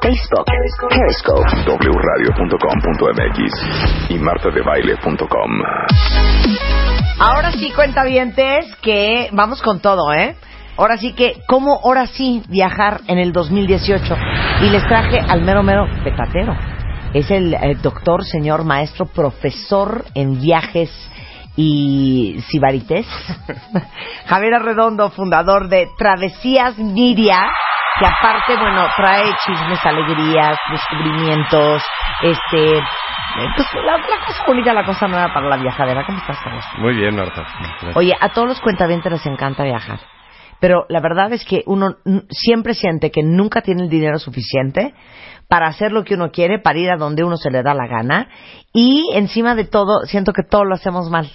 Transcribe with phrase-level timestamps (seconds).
[0.00, 0.46] Facebook,
[0.88, 1.42] Periscope.
[1.90, 3.40] wradio.com.mx
[4.10, 5.50] y martadebaile.com.
[7.18, 10.36] Ahora sí, cuentavientes, que vamos con todo, ¿eh?
[10.76, 14.16] Ahora sí que, ¿cómo ahora sí viajar en el 2018?
[14.62, 16.56] Y les traje al mero mero petatero.
[17.12, 20.90] Es el, eh, doctor, señor, maestro, profesor en viajes
[21.56, 23.06] y sibarites.
[24.26, 27.46] Javier Arredondo, fundador de Travesías Media,
[27.98, 31.82] que aparte, bueno, trae chismes, alegrías, descubrimientos,
[32.22, 32.80] este...
[33.56, 36.04] Pues la, la cosa bonita, la cosa nueva para la viajadera.
[36.04, 36.64] ¿Cómo estás, Carlos?
[36.78, 37.46] Muy bien, Marta.
[37.94, 40.00] Oye, a todos los cuentavientes les encanta viajar.
[40.60, 41.96] Pero la verdad es que uno
[42.30, 44.94] siempre siente que nunca tiene el dinero suficiente
[45.52, 47.86] para hacer lo que uno quiere, para ir a donde uno se le da la
[47.86, 48.26] gana.
[48.72, 51.30] Y encima de todo, siento que todo lo hacemos mal.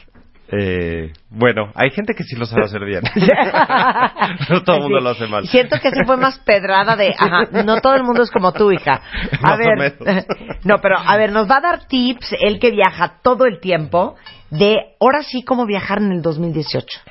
[0.51, 3.03] Eh, bueno, hay gente que sí lo sabe hacer bien.
[4.49, 5.45] no todo el mundo lo hace mal.
[5.45, 8.71] Siento que se fue más pedrada de, ajá, no todo el mundo es como tú,
[8.71, 9.01] hija.
[9.39, 10.25] A Más o ver, menos.
[10.63, 14.15] no, pero a ver, nos va a dar tips, él que viaja todo el tiempo,
[14.49, 17.01] de ahora sí cómo viajar en el 2018.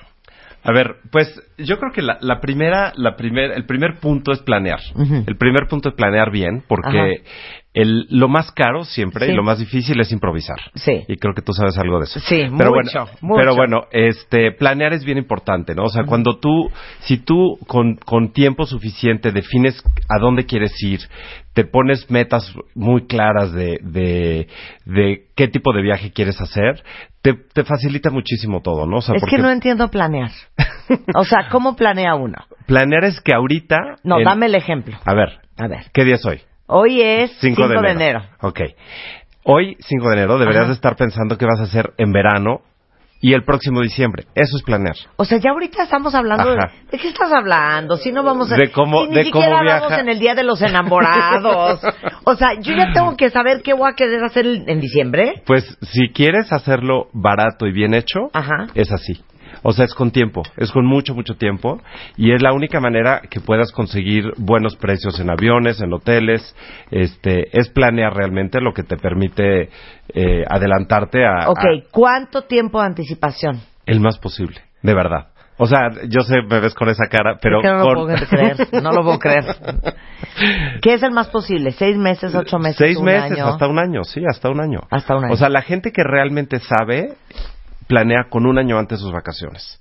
[0.67, 1.29] A ver, pues
[1.59, 4.81] yo creo que la, la primera, la primer, el primer punto es planear.
[5.27, 7.07] El primer punto es planear bien, porque Ajá.
[7.77, 9.33] El, lo más caro siempre Sí.
[9.33, 10.57] y lo más difícil es improvisar.
[10.75, 11.05] Sí.
[11.07, 12.19] Y creo que tú sabes algo de eso.
[12.21, 13.39] Sí, pero mucho, bueno, mucho.
[13.41, 15.85] Pero bueno, este, planear es bien importante, ¿no?
[15.85, 21.01] O sea, cuando tú, si tú con, con tiempo suficiente defines a dónde quieres ir,
[21.53, 24.49] te pones metas muy claras de, de,
[24.87, 26.83] de qué tipo de viaje quieres hacer,
[27.23, 28.99] te, te facilita muchísimo todo, ¿no?
[28.99, 30.31] O sea, es porque que no entiendo planear.
[31.15, 32.39] O sea, ¿cómo planea uno?
[32.67, 33.77] planear es que ahorita...
[34.05, 34.97] No, en- dame el ejemplo.
[35.05, 35.85] A ver, A ver.
[35.93, 36.41] ¿qué día es hoy?
[36.67, 38.23] Hoy es 5 de, enero.
[38.43, 38.61] Ok.
[39.45, 40.69] Hoy, 5 de enero, deberías Ajá.
[40.71, 42.61] de estar pensando qué vas a hacer en verano
[43.21, 44.25] y el próximo diciembre.
[44.35, 44.97] Eso es planear.
[45.17, 46.57] O sea, ya ahorita estamos hablando de.
[46.91, 47.97] ¿de qué estás hablando?
[47.97, 50.01] Si no vamos a De cómo- si ni de siquiera cómo vamos viaja.
[50.01, 51.81] en el día de los enamorados.
[52.25, 55.43] o sea, yo ya tengo que saber qué voy a querer hacer en en diciembre.
[55.47, 58.67] Pues si quieres hacerlo barato y bien hecho, Ajá.
[58.75, 59.23] es así.
[59.69, 61.81] O sea, es con tiempo, es con mucho, mucho tiempo
[62.17, 66.55] y es la única manera que puedas conseguir buenos precios en aviones, en hoteles.
[66.93, 69.69] Este, es planear realmente lo que te permite
[70.15, 73.61] eh, adelantarte a, Ok, a- ¿cuánto tiempo de anticipación?
[73.87, 75.29] el más posible, de verdad.
[75.59, 78.05] O sea, yo sé, me ves con esa cara, pero es que no con- lo
[78.05, 79.45] puedo creer, no lo puedo creer.
[80.83, 81.73] ¿Qué es el más posible?
[81.73, 83.47] ¿Seis meses, ocho meses, Seis un meses, año?
[83.47, 84.81] hasta un año, sí, hasta un año.
[84.91, 85.33] Hasta un año.
[85.35, 87.15] O sea, la gente que realmente sabe
[87.87, 89.81] planea con un año antes sus vacaciones.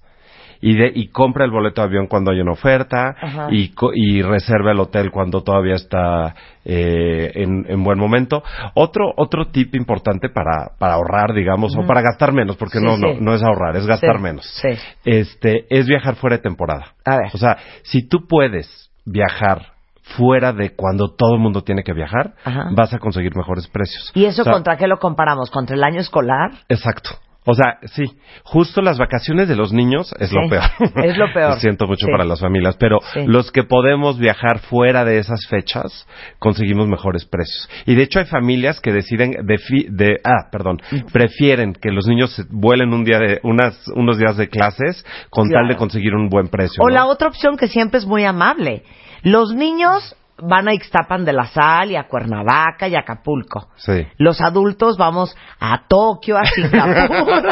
[0.62, 3.48] Y, de, y compra el boleto de avión cuando hay una oferta Ajá.
[3.52, 6.34] y, y reserva el hotel cuando todavía está
[6.64, 8.42] eh, en, en buen momento.
[8.74, 12.96] Otro otro tip importante para, para ahorrar, digamos, o para gastar menos, porque Sí, no,
[12.96, 13.02] sí.
[13.02, 14.46] no no es ahorrar, es gastar Sí, menos.
[14.62, 14.70] sí.
[15.04, 16.94] Este es viajar fuera de temporada.
[17.04, 17.32] A ver.
[17.34, 19.74] O sea, si tú puedes viajar
[20.18, 22.70] fuera de cuando todo el mundo tiene que viajar, Ajá.
[22.72, 24.10] vas a conseguir mejores precios.
[24.16, 25.52] ¿Y eso O sea, contra qué lo comparamos?
[25.52, 26.52] ¿Contra el año escolar?
[26.70, 27.10] Exacto.
[27.48, 28.06] O sea, sí,
[28.44, 30.64] justo las vacaciones de los niños es Sí, lo peor.
[31.06, 31.52] es lo peor.
[31.52, 32.12] Lo siento mucho Sí.
[32.12, 33.22] para las familias, pero Sí.
[33.28, 36.08] los que podemos viajar fuera de esas fechas
[36.40, 37.70] conseguimos mejores precios.
[37.86, 40.82] Y de hecho hay familias que deciden de, fi- de ah, perdón,
[41.14, 45.64] prefieren que los niños vuelen un día de unas unos días de clases con Claro.
[45.68, 46.84] tal de conseguir un buen precio.
[46.84, 46.94] O ¿no?
[46.94, 48.84] la otra opción que siempre es muy amable.
[49.22, 53.70] Los niños van a Ixtapan de la Sal y a Cuernavaca y a Acapulco.
[53.78, 54.06] Sí.
[54.18, 57.44] Los adultos vamos a Tokio, a Singapur.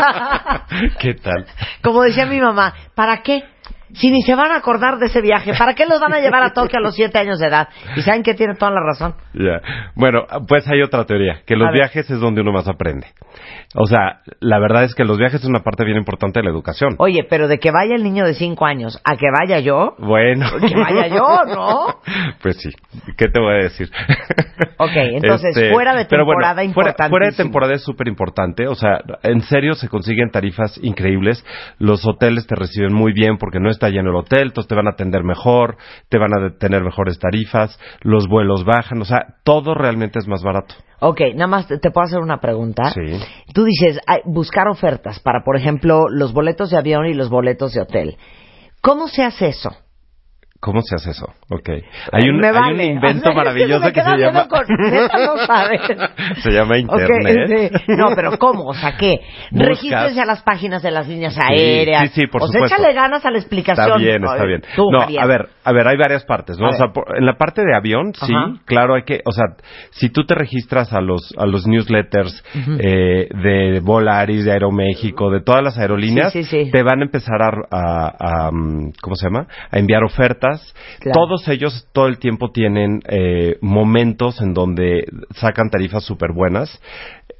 [0.99, 1.45] ¿Qué tal?
[1.81, 3.43] Como decía mi mamá, ¿para qué?
[3.93, 6.43] Si ni se van a acordar de ese viaje, ¿para qué los van a llevar
[6.43, 7.67] a Tokio a los siete años de edad?
[7.95, 9.15] Y saben que tiene toda la razón.
[9.33, 9.61] Ya.
[9.95, 11.81] Bueno, pues hay otra teoría, que los A ver.
[11.81, 13.07] viajes es donde uno más aprende.
[13.75, 16.51] O sea, la verdad es que los viajes es una parte bien importante de la
[16.51, 16.95] educación.
[16.99, 20.45] Oye, pero de que vaya el niño de cinco años a que vaya yo, Bueno.
[20.59, 21.87] Que vaya yo, ¿no?
[22.41, 22.69] Pues sí.
[23.17, 23.89] ¿Qué te voy a decir?
[24.77, 28.67] Ok, entonces, fuera de pero bueno, temporada, fuera, de temporada es súper importante.
[28.67, 31.43] O sea, en serio se consiguen tarifas increíbles.
[31.79, 34.87] Los hoteles te reciben muy bien porque no está lleno el hotel, entonces te van
[34.87, 35.75] a atender mejor,
[36.09, 39.01] te van a tener mejores tarifas, los vuelos bajan.
[39.01, 40.75] O sea, todo realmente es más barato.
[41.01, 42.91] Ok, nada más te, te puedo hacer una pregunta.
[42.91, 43.19] Sí.
[43.53, 47.81] Tú dices, buscar ofertas para, por ejemplo, los boletos de avión y los boletos de
[47.81, 48.17] hotel.
[48.81, 49.71] ¿Cómo se hace eso?
[50.63, 51.25] ¿Cómo se hace eso?
[51.49, 51.67] Ok.
[52.13, 54.47] Hay un, hay invento O sea, es maravilloso me que se llama...
[54.47, 55.81] con- no sabes.
[56.41, 57.71] se llama Internet.
[57.85, 57.91] sí.
[57.97, 58.67] No, pero ¿cómo?
[58.67, 59.19] O sea, ¿qué?
[59.51, 62.09] Buscas- Regístrense a las páginas de las líneas aéreas.
[62.13, 62.77] sí, sí, por o sea, supuesto.
[62.77, 63.87] échale ganas a la explicación.
[63.87, 64.61] Está bien, está bien.
[64.73, 66.67] tú, no, a ver, a ver, hay varias partes, ¿no?
[66.67, 66.93] A O sea, ver.
[66.93, 68.53] por- en la parte de avión, sí, Ajá.
[68.63, 69.43] claro, hay que, o sea,
[69.91, 72.41] si tú te registras a los a los newsletters
[72.79, 77.49] eh, de Volaris, de Aeroméxico, de todas las aerolíneas, Sí, te van a empezar a,
[77.69, 79.45] a- a, mm, ¿cómo se llama?
[79.69, 80.52] A enviar ofertas.
[80.99, 81.19] Claro.
[81.19, 85.05] Todos ellos todo el tiempo tienen eh, momentos en donde
[85.35, 86.79] sacan tarifas súper buenas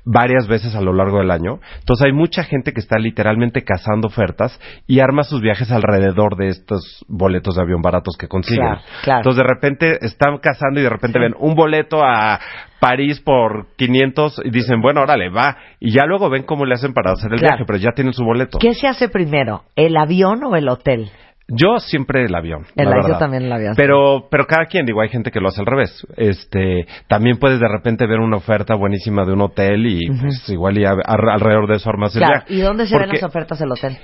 [0.06, 1.60] varias veces a lo largo del año.
[1.80, 6.48] Entonces hay mucha gente que está literalmente cazando ofertas y arma sus viajes alrededor de
[6.50, 8.65] estos boletos de avión baratos que consiguen.
[8.65, 9.19] Claro, claro.
[9.19, 11.24] Entonces de repente están cazando y de repente Sí.
[11.24, 12.39] ven un boleto a
[12.81, 15.56] París por 500 y dicen, bueno, órale, va.
[15.80, 17.54] Y ya luego ven cómo le hacen para hacer el Claro.
[17.56, 18.57] viaje, pero ya tienen su boleto.
[18.60, 19.63] ¿Qué se hace primero?
[19.77, 21.10] ¿El avión o el hotel?
[21.55, 22.65] Yo siempre el avión.
[22.75, 23.73] El la yo también el avión.
[23.75, 26.05] Pero, pero cada quien, digo, hay gente que lo hace al revés.
[26.17, 30.77] Este, también puedes de repente ver una oferta buenísima de un hotel y pues, igual
[30.77, 32.33] y a- a- alrededor de eso armas el Claro.
[32.45, 32.53] viaje.
[32.53, 33.97] ¿Y dónde se ven las ofertas del hotel?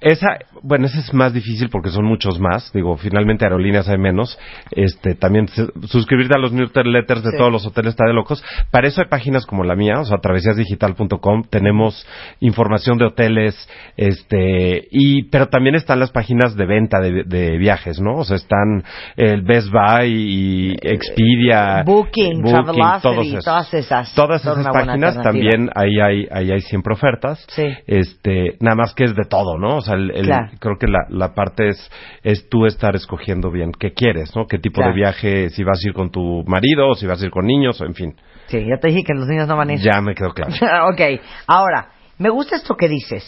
[0.00, 2.70] Esa, bueno, esa es más difícil porque son muchos más.
[2.72, 4.38] Digo, finalmente aerolíneas hay menos.
[4.72, 7.36] Este, también se- suscribirte a los newsletters de Sí.
[7.38, 8.44] todos los hoteles está de locos.
[8.70, 11.44] Para eso hay páginas como la mía, o sea, travesiasdigital.com.
[11.50, 12.06] Tenemos
[12.40, 18.00] información de hoteles, este, y, pero también están las páginas de venta de, de viajes,
[18.00, 18.16] ¿no?
[18.18, 18.84] O sea, están
[19.16, 21.82] el Best Buy y Expedia.
[21.84, 23.44] Booking, Travelocity, todos esos.
[23.44, 24.14] todas esas.
[24.14, 27.44] Todas esas páginas también ahí hay, ahí hay siempre ofertas.
[27.48, 27.64] Sí.
[27.86, 29.80] Este, nada más que es de todo, ¿no?
[29.84, 30.50] Sea, el, el- Claro.
[30.58, 31.90] creo que la, la parte es,
[32.22, 34.46] es tú estar escogiendo bien qué quieres, ¿no?
[34.46, 34.90] Qué tipo Claro.
[34.92, 37.46] de viaje, si vas a ir con tu marido, o si vas a ir con
[37.46, 38.16] niños, o en fin.
[38.48, 39.80] Sí, ya te dije que los niños no van a ir.
[39.80, 40.52] Ya me quedó claro.
[40.92, 41.88] ok, ahora,
[42.18, 43.24] me gusta esto que dices.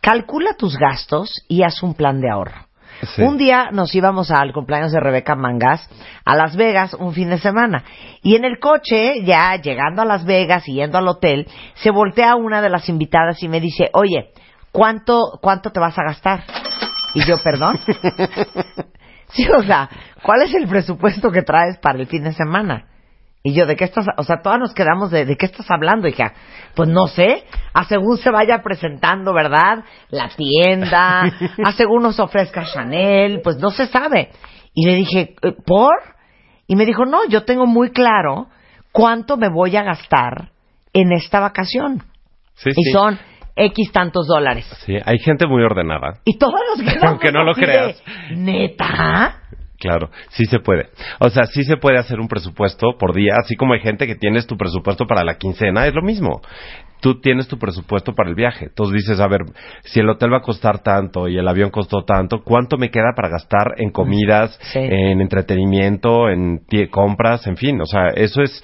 [0.00, 2.66] Calcula tus gastos y haz un plan de ahorro.
[3.14, 3.22] Sí.
[3.22, 5.88] Un día nos íbamos al cumpleaños de Rebeca Mangas
[6.24, 7.82] a Las Vegas un fin de semana.
[8.22, 12.34] Y en el coche, ya llegando a Las Vegas y yendo al hotel, se voltea
[12.36, 14.30] una de las invitadas y me dice, oye,
[14.72, 16.44] ¿cuánto, cuánto te vas a gastar?
[17.14, 17.78] Y yo, perdón.
[19.30, 19.88] sí, o sea,
[20.22, 22.86] ¿cuál es el presupuesto que traes para el fin de semana?
[23.42, 24.04] Y yo, ¿de qué estás?
[24.18, 26.34] O sea, todas nos quedamos de, ¿de qué estás hablando, hija?
[26.74, 29.82] Pues no sé, a según se vaya presentando, ¿verdad?
[30.10, 31.22] La tienda,
[31.64, 34.30] a según nos ofrezca Chanel, pues no se sabe.
[34.74, 35.94] Y le dije, "Eh, ¿por?
[36.66, 38.48] Y me dijo, no, yo tengo muy claro
[38.92, 40.50] cuánto me voy a gastar
[40.92, 42.04] en esta vacación.
[42.54, 42.92] Sí, Y sí.
[42.92, 43.18] son
[43.66, 44.66] X tantos dólares.
[44.86, 46.20] Sí, hay gente muy ordenada.
[46.24, 48.02] Y todos nos quedamos Aunque no lo de, creas.
[48.34, 49.40] ¿Neta?
[49.78, 50.88] Claro, sí se puede.
[51.20, 54.14] O sea, sí se puede hacer un presupuesto por día, así como hay gente que
[54.14, 56.42] tienes tu presupuesto para la quincena, es lo mismo.
[57.00, 58.66] Tú tienes tu presupuesto para el viaje.
[58.66, 59.40] Entonces dices, a ver,
[59.84, 63.14] si el hotel va a costar tanto y el avión costó tanto, ¿cuánto me queda
[63.16, 64.80] para gastar en comidas, Sí.
[64.80, 66.60] en entretenimiento, en
[66.90, 67.80] compras, en fin?
[67.80, 68.62] O sea, eso es,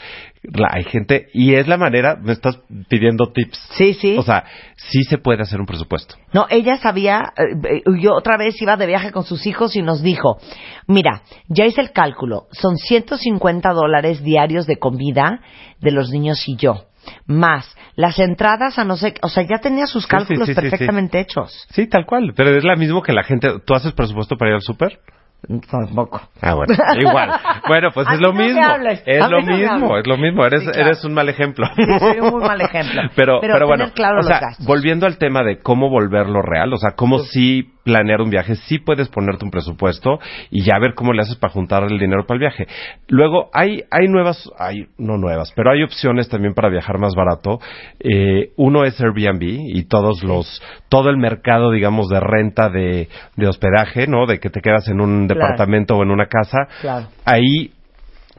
[0.55, 2.59] la- hay gente, y es la manera, me estás
[2.89, 3.59] pidiendo tips.
[3.77, 4.17] Sí, sí.
[4.19, 4.45] O sea,
[4.77, 6.17] sí se puede hacer un presupuesto.
[6.33, 10.03] No, ella sabía, eh, yo otra vez iba de viaje con sus hijos y nos
[10.03, 10.39] dijo,
[10.87, 15.41] mira, ya hice el cálculo, son 150 dólares diarios de comida
[15.81, 16.87] de los niños y yo,
[17.27, 20.69] más las entradas a no sé, o sea, ya tenía sus cálculos sí, sí, sí,
[20.69, 21.67] perfectamente hechos.
[21.71, 22.35] Sí, tal cual.
[22.37, 25.01] Pero es la mismo que la gente, ¿tú haces presupuesto para ir al súper?
[25.71, 26.21] Tampoco.
[26.41, 27.31] Ah, bueno, igual.
[27.69, 28.61] Bueno, pues es lo mismo.
[29.05, 30.45] Es lo mismo, es lo mismo.
[30.45, 30.81] Eres, Sí, claro.
[30.89, 31.67] eres un mal ejemplo.
[31.77, 33.03] Soy un muy mal ejemplo.
[33.17, 36.77] Pero, pero, Pero bueno, claro o sea, volviendo al tema de cómo volverlo real, o
[36.79, 40.19] sea, cómo sí planear un viaje, sí puedes ponerte un presupuesto
[40.51, 42.67] y ya ver cómo le haces para juntar el dinero para el viaje.
[43.07, 47.61] Luego, hay, hay nuevas, hay, no nuevas, pero hay opciones también para viajar más barato.
[48.01, 53.47] Eh, uno es Airbnb y todos los, todo el mercado, digamos, de renta de, de
[53.47, 54.27] hospedaje, ¿no?
[54.27, 55.41] De que te quedas en un Claro.
[55.41, 56.67] departamento o en una casa.
[56.81, 57.07] Claro.
[57.25, 57.71] Ahí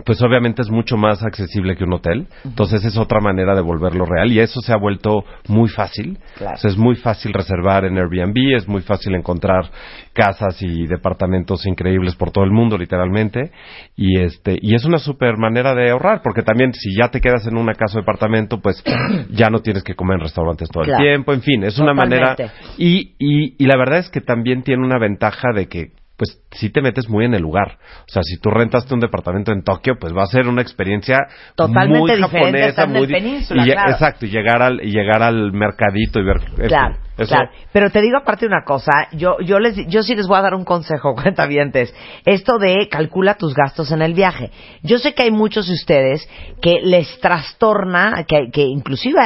[0.06, 2.28] pues obviamente es mucho más accesible que un hotel.
[2.46, 6.18] Entonces es otra manera de volverlo real y eso se ha vuelto muy fácil.
[6.38, 6.56] Claro.
[6.56, 9.70] O sea, es muy fácil reservar en Airbnb, es muy fácil encontrar
[10.14, 13.52] casas y departamentos increíbles por todo el mundo, literalmente.
[13.96, 17.48] Y este y es una super manera de ahorrar porque también si ya te quedas
[17.48, 18.84] en una casa o departamento, pues
[19.32, 21.00] ya no tienes que comer en restaurantes todo Claro.
[21.04, 21.34] el tiempo.
[21.34, 22.36] En fin, es una manera
[22.78, 26.72] y, y, y la verdad es que también tiene una ventaja de que pues si
[26.72, 27.78] te metes muy en el lugar.
[28.02, 31.20] O sea, si tú rentaste un departamento en Tokio, pues va a ser una experiencia
[31.56, 33.92] Totalmente muy japonesa, en muy di- península, y- claro.
[33.92, 37.52] Exacto, y llegar al y llegar al mercadito y ver en Claro, eso- claro.
[37.72, 40.56] Pero te digo aparte una cosa, yo, yo les, yo sí les voy a dar
[40.56, 41.94] un consejo, cuentavientes.
[42.26, 44.50] Esto de calcula tus gastos en el viaje.
[44.82, 46.28] Yo sé que hay muchos de ustedes
[46.64, 49.20] que les trastorna, que, que inclusive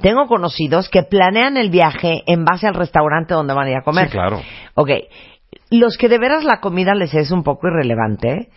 [0.00, 3.82] tengo conocidos que planean el viaje en base al restaurante donde van a ir a
[3.82, 4.06] comer.
[4.06, 4.40] Sí, claro.
[4.74, 4.90] Ok.
[5.70, 8.50] Los que de veras la comida les es un poco irrelevante,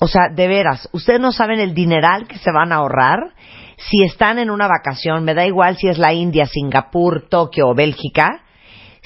[0.00, 3.34] o sea, de veras, ustedes no saben el dineral que se van a ahorrar
[3.76, 7.74] si están en una vacación, me da igual si es la India, Singapur, Tokio o
[7.74, 8.42] Bélgica,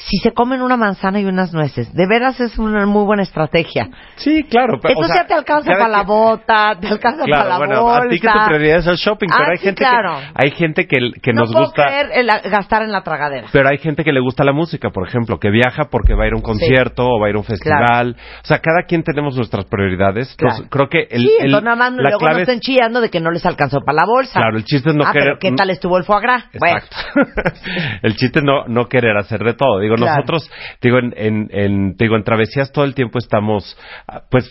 [0.01, 1.93] si se comen una manzana y unas nueces.
[1.93, 3.89] De veras es una muy buena estrategia.
[4.17, 4.79] Sí, claro.
[4.81, 7.59] Pero, Entonces o sea, ya te alcanza para la bota, te alcanza Claro, para la
[7.59, 8.07] bueno, bolsa.
[8.07, 10.13] a ti que tu prioridad es el shopping, pero Ah, hay sí, gente claro.
[10.19, 13.49] que hay gente que, que no nos puedo gusta creer el gastar en la tragadera.
[13.53, 16.27] pero hay gente que le gusta la música, por ejemplo, que viaja porque va a
[16.29, 18.17] ir a un concierto o va a ir a un festival.
[18.43, 20.35] O sea, cada quien tenemos nuestras prioridades.
[20.37, 20.55] Claro.
[20.59, 22.61] Entonces, creo que el, sí, el- entonces nada más la luego no clave es- estén
[22.61, 24.39] chillando de que no les alcanzó para la bolsa.
[24.41, 26.45] Claro, el chiste es no ah, querer- pero ¿qué tal estuvo el foie gras?
[26.57, 26.97] Bueno, Exacto.
[28.03, 29.81] el chiste es no, no querer hacer de todo.
[29.89, 30.17] Digo, Claro.
[30.17, 30.51] nosotros,
[30.83, 33.77] digo, en, en, en- digo, en Travesías todo el tiempo estamos,
[34.07, 34.45] ah, pues,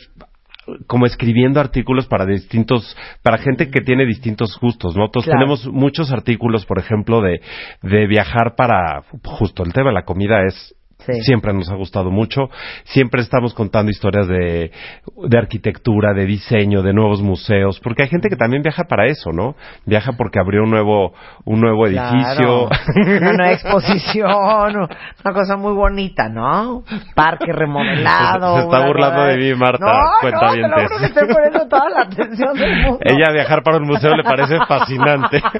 [0.88, 5.06] como escribiendo artículos para distintos, para gente que tiene distintos gustos, ¿no?
[5.06, 5.39] Entonces Claro.
[5.39, 7.39] tenemos muchos artículos, por ejemplo, de,
[7.84, 10.75] de viajar para, justo el tema de la comida es,
[11.16, 11.22] Sí.
[11.24, 12.50] siempre nos ha gustado mucho.
[12.86, 14.72] Siempre estamos contando historias de,
[15.28, 19.32] de arquitectura, de diseño, de nuevos museos, porque hay gente que también viaja para eso,
[19.32, 19.56] ¿no?
[19.86, 21.14] Viaja porque abrió un nuevo,
[21.46, 22.70] un nuevo edificio.
[22.70, 22.70] Claro.
[23.34, 24.76] Una exposición,
[25.24, 26.84] una cosa muy bonita, ¿no?
[27.16, 28.56] Parque remodelado.
[28.56, 30.84] Se- se está burlando de mí, Marta, No, no, te lo cuentavientes.
[30.88, 33.00] juro que estoy poniendo toda la atención del mundo.
[33.04, 35.42] Ella viajar para un museo le parece fascinante.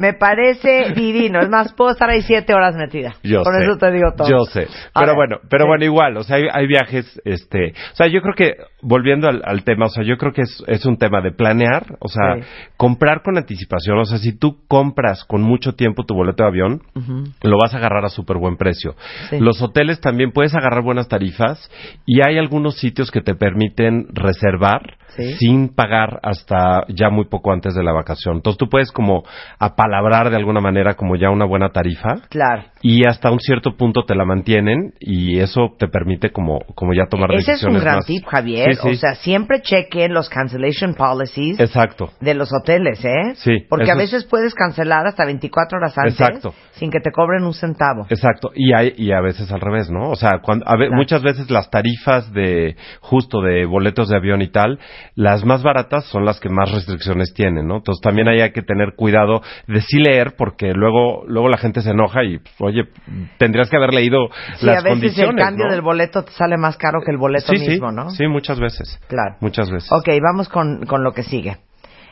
[0.00, 1.40] Me parece divino.
[1.40, 3.14] Es más, puedo estar ahí siete horas metida.
[3.22, 3.64] Yo Por sé.
[3.64, 4.28] eso te digo todo.
[4.28, 4.66] Yo sé.
[4.94, 5.68] Pero ver, bueno, pero sí.
[5.68, 9.42] bueno, igual, o sea, hay, hay viajes, este, o sea, yo creo que, volviendo al,
[9.44, 12.36] al tema, o sea, yo creo que es, es un tema de planear, o sea,
[12.36, 12.42] Sí.
[12.76, 16.82] comprar con anticipación, o sea, si tú compras con mucho tiempo tu boleto de avión,
[17.42, 18.94] lo vas a agarrar a súper buen precio.
[19.30, 19.38] Sí.
[19.38, 21.70] Los hoteles también puedes agarrar buenas tarifas
[22.06, 24.96] y hay algunos sitios que te permiten reservar
[25.38, 28.36] sin pagar hasta ya muy poco antes de la vacación.
[28.36, 29.24] Entonces tú puedes como
[29.82, 32.64] apalabrar de alguna manera como ya una buena tarifa Claro.
[32.82, 37.06] y hasta un cierto punto te la mantienen y eso te permite como, como ya
[37.06, 38.06] tomar Ese es un decisiones gran más.
[38.06, 38.74] tip, Javier.
[38.74, 38.88] Sí, sí.
[38.90, 42.10] O sea, siempre chequen los cancellation policies Exacto.
[42.20, 43.34] de los hoteles, ¿eh?
[43.36, 46.54] Sí, Porque a es- veces puedes cancelar hasta 24 horas antes Exacto.
[46.72, 48.06] sin que te cobren un centavo.
[48.08, 50.10] Exacto, y hay y a veces al revés, ¿no?
[50.10, 50.96] O sea, cuando a ve- Claro.
[50.96, 54.78] muchas veces las tarifas de justo de boletos de avión y tal,
[55.14, 57.76] las más baratas son las que más restricciones tienen, ¿no?
[57.76, 61.90] Entonces también hay que tener cuidado de sí leer porque luego luego la gente se
[61.90, 62.84] enoja y pues, oye,
[63.38, 65.72] tendrías que haber leído Sí, las a veces condiciones, el cambio ¿no?
[65.72, 68.10] del boleto te sale más caro que el boleto sí, mismo, sí, ¿no?
[68.10, 68.98] Sí, muchas veces.
[69.08, 69.36] Claro.
[69.40, 69.90] Muchas veces.
[69.92, 71.56] Ok, vamos con, con lo que sigue.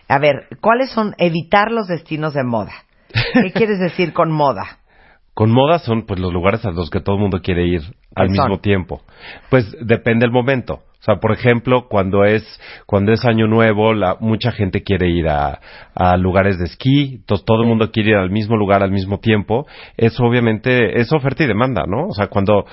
[0.08, 2.72] A ver, ¿cuáles son evitar los destinos de moda?
[3.32, 4.78] ¿Qué quieres decir con moda?
[5.34, 7.82] Con moda son pues los lugares a los que todo el mundo quiere ir
[8.14, 9.02] al mismo tiempo.
[9.48, 10.80] Pues depende del momento.
[11.00, 12.44] O sea, por ejemplo, cuando es
[12.86, 15.60] cuando es año nuevo, la, mucha gente quiere ir a,
[15.94, 19.18] a lugares de esquí, entonces todo el mundo quiere ir al mismo lugar al mismo
[19.18, 19.66] tiempo.
[19.96, 22.08] Eso obviamente es oferta y demanda, ¿no?
[22.08, 22.66] O sea, cuando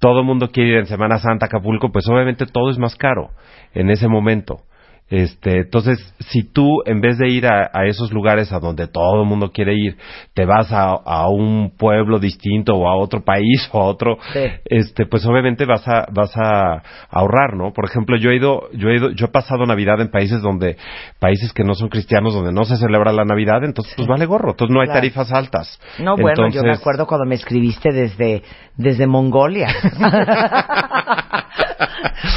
[0.00, 2.96] todo el mundo quiere ir en Semana Santa a Acapulco, pues obviamente todo es más
[2.96, 3.30] caro
[3.74, 4.62] en ese momento.
[5.10, 9.22] Este, entonces, si tú en vez de ir a, a esos lugares a donde todo
[9.22, 9.96] el mundo quiere ir,
[10.34, 14.40] te vas a, a un pueblo distinto o a otro país o a otro, Sí.
[14.66, 17.72] este, pues obviamente vas a vas a ahorrar, ¿no?
[17.72, 20.76] Por ejemplo, yo he ido, yo he ido, yo he pasado Navidad en países donde
[21.18, 24.50] países que no son cristianos, donde no se celebra la Navidad, entonces pues vale gorro,
[24.50, 25.00] entonces no hay Claro.
[25.00, 25.80] tarifas altas.
[25.98, 28.42] No, bueno, yo me acuerdo cuando me escribiste desde,
[28.76, 29.68] desde Mongolia.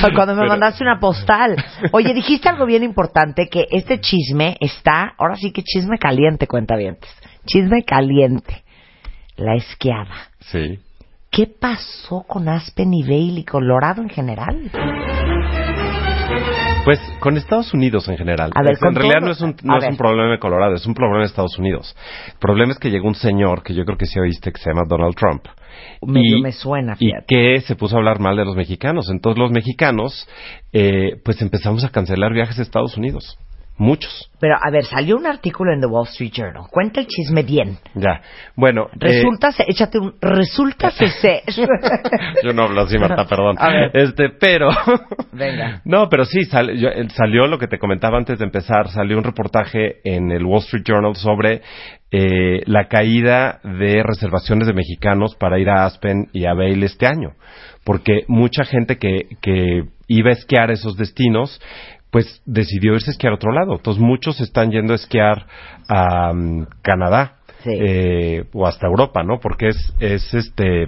[0.15, 1.55] cuando me Pero- mandaste una postal.
[1.91, 6.75] Oye, dijiste algo bien importante, que este chisme está, ahora sí que chisme caliente, cuenta
[7.45, 8.63] Chisme caliente.
[9.37, 10.29] La esquiada.
[10.39, 10.79] Sí.
[11.31, 14.69] ¿Qué pasó con Aspen y Bailey, Colorado en general?
[16.83, 18.51] Pues con Estados Unidos en general.
[18.55, 20.85] A ver, en realidad todo- no es un, no es un problema de Colorado, es
[20.87, 21.95] un problema de Estados Unidos.
[22.33, 24.71] El problema es que llegó un señor que yo creo que sí oíste que se
[24.71, 25.45] llama Donald Trump.
[26.01, 27.25] Medio me suena, y fíjate.
[27.27, 29.09] que se puso a hablar mal de los mexicanos.
[29.11, 30.27] Entonces los mexicanos,
[30.73, 33.37] eh, pues empezamos a cancelar viajes a Estados Unidos.
[33.81, 34.29] Muchos.
[34.39, 36.63] Pero, a ver, salió un artículo en The Wall Street Journal.
[36.69, 37.79] Cuenta el chisme bien.
[37.95, 38.21] Ya.
[38.55, 38.85] Bueno.
[38.93, 41.41] eh, Resulta, se- échate un, resulta que se...
[42.43, 43.55] Yo no hablo así, Marta, perdón.
[43.59, 43.91] A ver.
[43.93, 44.69] Este, pero.
[45.33, 45.81] Venga.
[45.83, 48.87] No, pero sí, sal- yo- eh, salió lo que te comentaba antes de empezar.
[48.89, 51.63] Salió un reportaje en el Wall Street Journal sobre
[52.11, 57.07] eh, la caída de reservaciones de mexicanos para ir a Aspen y a Vail este
[57.07, 57.31] año.
[57.83, 61.59] Porque mucha gente que, que iba a esquiar esos destinos,
[62.11, 63.73] pues decidió irse a esquiar a otro lado.
[63.75, 65.47] Entonces muchos están yendo a esquiar
[65.87, 67.69] a mm, Canadá Sí.
[67.73, 69.39] eh, o hasta Europa, ¿no?
[69.39, 70.87] Porque es, es este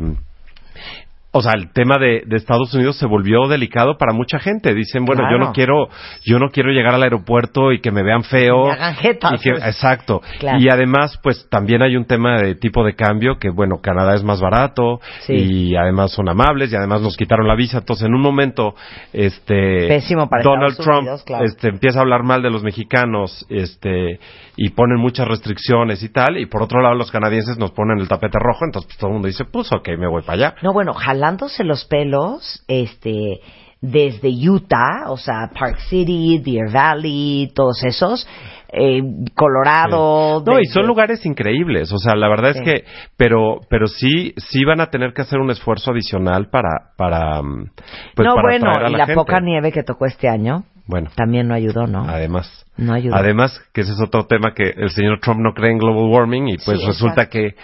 [1.36, 4.74] o sea, el tema de, de, Estados Unidos se volvió delicado para mucha gente.
[4.76, 5.38] Dicen, bueno, Claro.
[5.40, 5.88] yo no quiero,
[6.24, 8.66] yo no quiero llegar al aeropuerto y que me vean feo.
[8.68, 9.32] Me hagan jetas.
[9.34, 10.22] Y que- exacto.
[10.40, 10.60] Claro.
[10.60, 14.24] Y además, pues también hay un tema de tipo de cambio que, bueno, Canadá es
[14.24, 15.34] más barato Sí.
[15.34, 17.80] y además son amables y además nos quitaron la visa.
[17.80, 18.76] Entonces, en un momento,
[19.12, 21.46] este, Pésimo para Donald Estados Trump, Unidos, claro.
[21.46, 24.20] este, empieza a hablar mal de los mexicanos, este,
[24.56, 26.38] y ponen muchas restricciones y tal.
[26.38, 28.66] Y por otro lado, los canadienses nos ponen el tapete rojo.
[28.66, 30.56] Entonces, pues, todo el mundo dice, pues, ok, me voy para allá.
[30.62, 30.94] No, bueno,
[31.24, 33.40] jalándose los pelos, este,
[33.82, 38.28] desde Utah, o sea, Park City, Deer Valley, todos esos,
[38.74, 39.02] eh,
[39.36, 40.44] Colorado.
[40.46, 42.60] No, y son lugares increíbles, o sea, la verdad Sí.
[42.60, 42.86] es que,
[43.18, 47.70] pero, pero sí, sí van a tener que hacer un esfuerzo adicional para, para, mm,
[48.16, 51.48] pues no, para bueno, a y la, poca nieve que tocó este año Bueno, también
[51.48, 52.04] no ayudó, ¿no?
[52.08, 53.16] además, No ayudó.
[53.16, 56.48] además que ese es otro tema que el señor Trump no cree en global warming
[56.50, 57.56] y pues Sí, resulta que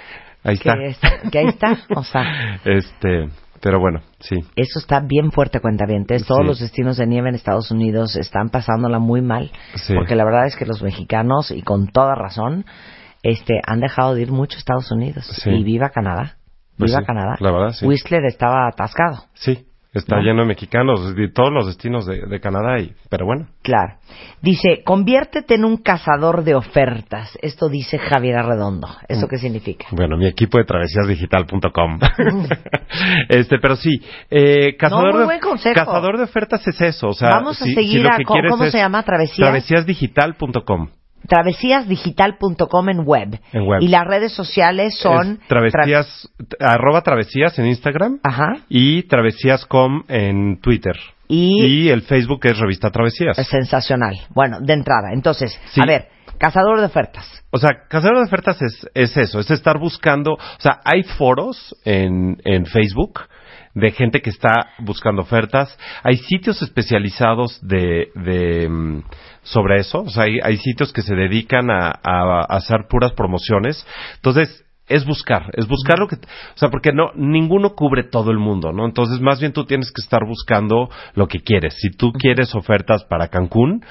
[0.43, 0.73] ahí que, está.
[0.83, 3.29] es- que ahí está, o sea, Este,
[3.61, 4.35] pero bueno, sí.
[4.55, 6.25] eso está bien fuerte, cuentavientes.
[6.25, 6.47] Todos Sí.
[6.47, 9.93] los destinos de nieve en Estados Unidos están pasándola muy mal, Sí.
[9.95, 12.65] porque la verdad es que los mexicanos, y con toda razón,
[13.23, 15.25] este, han dejado de ir mucho a Estados Unidos.
[15.43, 15.49] Sí.
[15.49, 16.37] Y viva Canadá.
[16.77, 17.35] Pues Viva Canadá.
[17.39, 17.85] la verdad, sí.
[17.85, 19.25] Whistler estaba atascado.
[19.33, 20.21] Sí, está No.
[20.21, 23.47] lleno de mexicanos de todos los destinos de, de Canadá y, pero bueno.
[23.63, 23.95] Claro.
[24.41, 27.37] Dice, conviértete en un cazador de ofertas.
[27.41, 28.87] Esto dice Javier Arredondo.
[29.07, 29.29] ¿Eso Mm.
[29.29, 29.87] qué significa?
[29.91, 31.99] Bueno, mi equipo de travesíasdigital.com.
[33.29, 35.75] este, pero sí, eh, cazador, No, muy de, buen consejo.
[35.75, 37.07] cazador de ofertas es eso.
[37.07, 39.03] O sea, Vamos a si- seguir si a- ¿cómo- cómo se llama?
[39.03, 39.37] ¿Travesías?
[39.37, 40.89] Travesíasdigital.com.
[41.27, 43.39] Travesíasdigital.com en web.
[43.53, 43.81] En web.
[43.81, 45.39] Y las redes sociales son...
[45.41, 48.57] Es travesías, arroba travesías en Instagram Ajá.
[48.69, 50.95] y travesías.com en Twitter.
[51.27, 53.37] Y, Y el Facebook es Revista Travesías.
[53.37, 54.15] es sensacional.
[54.33, 55.09] Bueno, de entrada.
[55.13, 55.79] Entonces, Sí.
[55.81, 56.07] a ver,
[56.39, 57.25] cazador de ofertas.
[57.51, 61.75] O sea, cazador de ofertas es, es eso, es estar buscando, o sea, hay foros
[61.83, 63.21] en, en Facebook
[63.75, 69.03] de gente que está buscando ofertas, hay sitios especializados de, de mm,
[69.43, 73.13] sobre eso, o sea, hay, hay sitios que se dedican a, a- a hacer puras
[73.13, 73.85] promociones,
[74.15, 78.39] entonces es buscar, es buscar lo que, o sea, porque no, ninguno cubre todo el
[78.39, 78.85] mundo, ¿no?
[78.85, 81.75] Entonces, más bien tú tienes que estar buscando lo que quieres.
[81.79, 83.85] Si tú quieres ofertas para Cancún,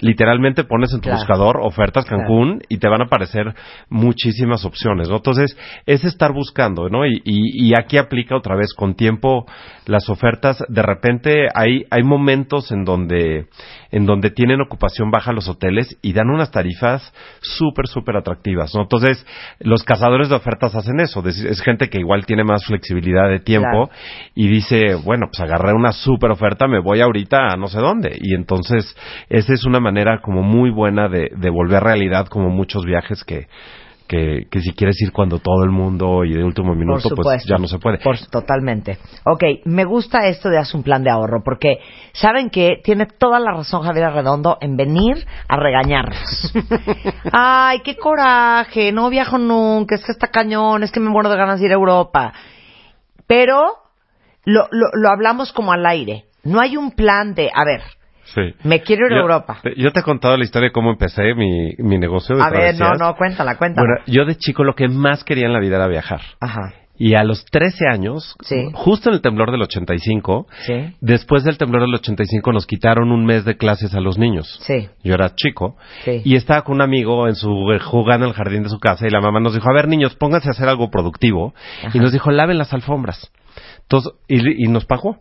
[0.00, 1.18] literalmente pones en tu Claro.
[1.18, 2.22] buscador ofertas Claro.
[2.22, 3.54] Cancún y te van a aparecer
[3.88, 5.16] muchísimas opciones, ¿no?
[5.16, 7.06] Entonces, es estar buscando, ¿no?
[7.06, 9.46] Y, y, y aquí aplica otra vez con tiempo
[9.86, 10.62] las ofertas.
[10.68, 13.46] De repente hay, hay momentos en donde,
[13.94, 18.82] en donde tienen ocupación baja los hoteles y dan unas tarifas súper, súper atractivas, ¿no?
[18.82, 19.24] Entonces,
[19.60, 21.22] los cazadores de ofertas hacen eso.
[21.28, 23.90] Es, gente que igual tiene más flexibilidad de tiempo Claro.
[24.34, 28.18] y dice, bueno, pues agarré una súper oferta, me voy ahorita a no sé dónde.
[28.20, 28.96] Y entonces,
[29.28, 33.46] esa es una manera como muy buena de, de volver realidad como muchos viajes que,
[34.06, 37.56] que, que si quieres ir cuando todo el mundo y de último minuto, pues ya
[37.56, 37.98] no se puede.
[37.98, 38.98] Por, totalmente.
[39.24, 41.78] Ok, me gusta esto de hacer un plan de ahorro, porque
[42.12, 46.52] saben que tiene toda la razón Javier Arredondo en venir a regañarnos.
[47.32, 51.36] Ay, qué coraje, no viajo nunca, es que está cañón, es que me muero de
[51.36, 52.32] ganas de ir a Europa.
[53.26, 53.78] Pero
[54.44, 56.26] lo, lo, lo hablamos como al aire.
[56.42, 57.80] No hay un plan de, a ver,
[58.34, 58.54] Sí.
[58.64, 59.60] me quiero ir a Europa.
[59.76, 62.78] Yo te he contado la historia de cómo empecé mi, mi negocio de A ver,
[62.78, 63.86] no, no, cuéntala, cuéntala.
[63.86, 66.20] Bueno, yo de chico lo que más quería en la vida era viajar.
[66.40, 68.68] Ajá, Y a los 13 años, Sí.
[68.72, 73.24] justo en el temblor del 85, sí, después del temblor del 85 nos quitaron un
[73.26, 74.58] mes de clases a los niños.
[74.62, 76.22] sí, Yo era chico sí.
[76.24, 77.48] y estaba con un amigo en su
[77.84, 80.14] jugando en el jardín de su casa y la mamá nos dijo, a ver niños,
[80.16, 81.52] pónganse a hacer algo productivo.
[81.84, 81.90] Ajá.
[81.96, 83.30] Y nos dijo, laven las alfombras.
[83.82, 85.18] Entonces, y, y nos pagó.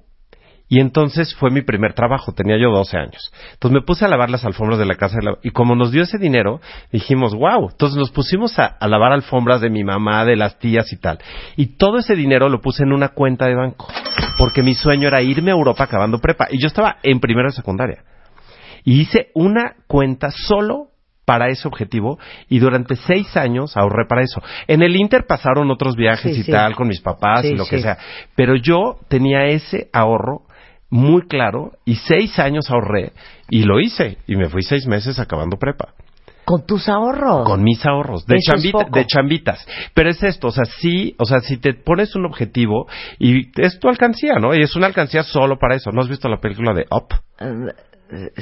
[0.70, 3.32] Y entonces fue mi primer trabajo, tenía yo 12 años.
[3.54, 5.92] Entonces me puse a lavar las alfombras de la casa de la- y como nos
[5.92, 7.70] dio ese dinero, dijimos, wow.
[7.70, 11.20] Entonces nos pusimos a, a lavar alfombras de mi mamá, de las tías y tal.
[11.58, 13.88] Y todo ese dinero lo puse en una cuenta de banco.
[14.40, 16.48] Porque mi sueño era irme a Europa acabando prepa.
[16.50, 18.04] Y yo estaba en primero de secundaria.
[18.84, 20.88] Y hice una cuenta solo
[21.26, 24.42] para ese objetivo y durante seis años ahorré para eso.
[24.68, 26.52] En el Inter pasaron otros viajes Sí, y sí.
[26.52, 27.98] tal con mis papás Sí, y lo que sea.
[28.36, 30.42] Pero yo tenía ese ahorro
[30.94, 33.14] muy claro y seis años ahorré
[33.50, 35.90] y lo hice y me fui seis meses acabando prepa
[36.46, 37.48] Con tus ahorros.
[37.48, 39.66] con mis ahorros de, chambita- de chambitas.
[39.96, 42.86] Pero es esto, o sea, sí, o sea, si te pones un objetivo
[43.18, 44.54] y es tu alcancía, ¿no?
[44.54, 45.90] Y es una alcancía solo para eso.
[45.92, 47.08] ¿No has visto la película de Up?
[47.40, 47.74] Eh,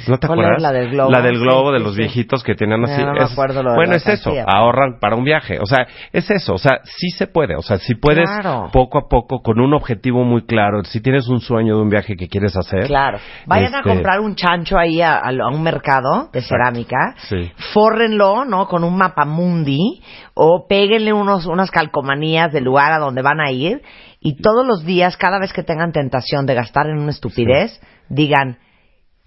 [0.08, 0.62] ¿No te ¿Cuál acuerdas?
[0.62, 1.10] la del globo?
[1.10, 1.98] La del globo Sí, de sí, los sí.
[2.00, 3.00] viejitos que tenían así.
[3.00, 4.32] No, no me Es- acuerdo lo de bueno, es eso.
[4.46, 5.58] Ahorran para un viaje.
[5.60, 6.54] O sea, es eso.
[6.54, 7.56] O sea, sí se puede.
[7.56, 8.68] O sea, si puedes Claro.
[8.72, 12.16] poco a poco, con un objetivo muy claro, si tienes un sueño de un viaje
[12.16, 12.86] que quieres hacer.
[12.86, 13.18] Claro.
[13.46, 17.14] Vayan a este, comprar un chancho ahí a, a lo- a un mercado de cerámica.
[17.28, 17.50] Sí.
[17.72, 18.66] Fórrenlo, ¿no?
[18.68, 20.00] Con un mapamundi.
[20.34, 23.82] O péguenle unos, unas calcomanías del lugar a donde van a ir.
[24.20, 28.58] Y todos los días, cada vez que tengan tentación de gastar en una estupidez, digan,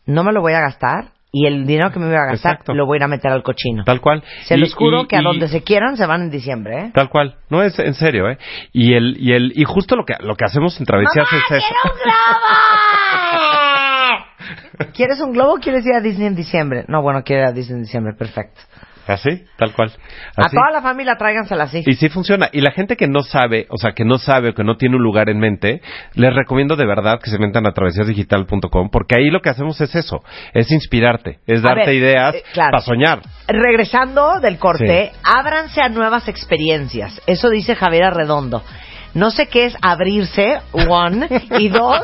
[0.05, 1.13] no me lo voy a gastar.
[1.37, 2.73] Y el dinero que me voy a gastar Exacto.
[2.73, 3.83] lo voy a ir a meter al cochino.
[3.83, 4.23] Tal cual.
[4.45, 6.79] Se Y- los juro y- que a y- donde se quieran se van en diciembre,
[6.85, 6.91] ¿eh?
[6.93, 7.35] Tal cual.
[7.49, 8.37] No es en serio, ¿eh?
[8.71, 11.73] Y el, y el, y justo lo que, lo que hacemos en Travesías es eso.
[14.93, 16.85] ¿Quieres un globo o quieres ir a Disney en diciembre?
[16.87, 18.61] No, bueno, quiero ir a Disney en diciembre, perfecto.
[19.07, 19.91] Así, tal cual.
[20.35, 21.83] A toda la familia tráigansela así.
[21.85, 22.49] Y sí funciona.
[22.51, 24.95] Y la gente que no sabe, o sea, que no sabe o que no tiene
[24.95, 25.81] un lugar en mente,
[26.15, 29.93] les recomiendo de verdad que se metan a travesiasdigital.com porque ahí lo que hacemos es
[29.95, 32.71] eso, es inspirarte, es darte ver, ideas eh, claro.
[32.71, 33.19] para soñar.
[33.47, 35.19] Regresando del corte, Sí.
[35.23, 37.21] ábranse a nuevas experiencias.
[37.27, 38.63] Eso dice Javier Arredondo.
[39.13, 41.27] No sé qué es abrirse, one,
[41.59, 42.01] y dos,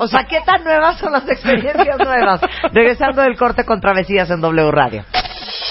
[0.00, 2.40] o sea, ¿qué tan nuevas son las experiencias nuevas?
[2.72, 5.04] Regresando del corte con Travesías en W Radio.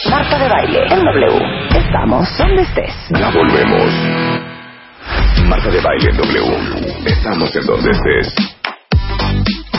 [0.06, 1.78] Marta de baile en W.
[1.78, 2.94] Estamos donde estés.
[3.10, 3.92] Ya volvemos.
[5.46, 7.10] Marta de Baile en W.
[7.10, 8.36] Estamos en donde estés.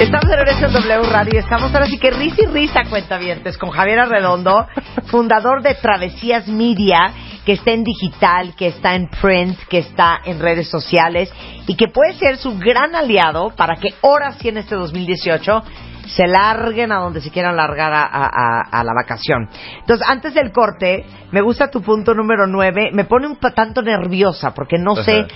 [0.00, 3.57] Estamos de regreso en W Radio y estamos ahora sí que risa y risa, cuentavientes,
[3.57, 4.66] con Javier Arredondo,
[5.07, 7.12] fundador de Travesías Media,
[7.46, 11.33] que está en digital, que está en print, que está en redes sociales
[11.66, 15.62] y que puede ser su gran aliado para que ahora sí en este 2018
[16.08, 19.48] se larguen a donde se quieran largar a, a- a- a la vacación.
[19.80, 24.52] Entonces, antes del corte, me gusta tu punto número 9, me pone un tanto nerviosa
[24.54, 25.26] porque no sé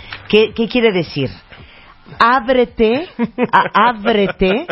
[0.54, 1.30] qué quiere decir.
[2.18, 3.08] Ábrete,
[3.52, 4.66] a- ábrete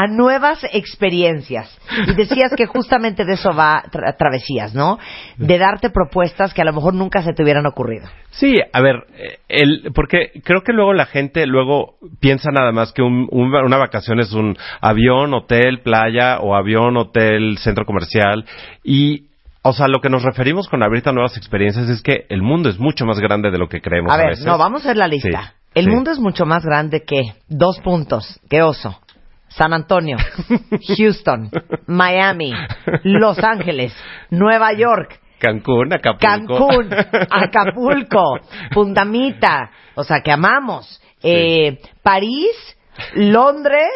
[0.00, 1.76] a nuevas experiencias.
[2.06, 4.98] Y decías que justamente de eso va tra- travesías, ¿no?
[5.36, 8.06] De darte propuestas que a lo mejor nunca se te hubieran ocurrido.
[8.30, 12.92] Sí, a ver, eh, el, porque creo que luego la gente luego piensa nada más
[12.92, 18.44] que un- un- una vacación es un avión, hotel, playa o avión, hotel, centro comercial
[18.84, 19.24] y
[19.62, 22.68] o sea, lo que nos referimos con abrirte a nuevas experiencias es que el mundo
[22.70, 24.44] es mucho más grande de lo que creemos A a, ver, veces.
[24.46, 25.42] no, vamos a ver la lista.
[25.42, 25.90] Sí, El sí.
[25.90, 28.98] mundo es mucho más grande que dos puntos, que oso.
[29.48, 30.16] San Antonio,
[30.96, 31.50] Houston,
[31.86, 32.52] Miami,
[33.04, 33.94] Los Ángeles,
[34.30, 36.18] Nueva York, Cancún, Acapulco.
[36.68, 36.90] Cancún,
[37.30, 38.24] Acapulco,
[38.72, 41.00] Puntamita, o sea, que amamos.
[41.22, 42.50] Eh, París,
[43.14, 43.88] Londres,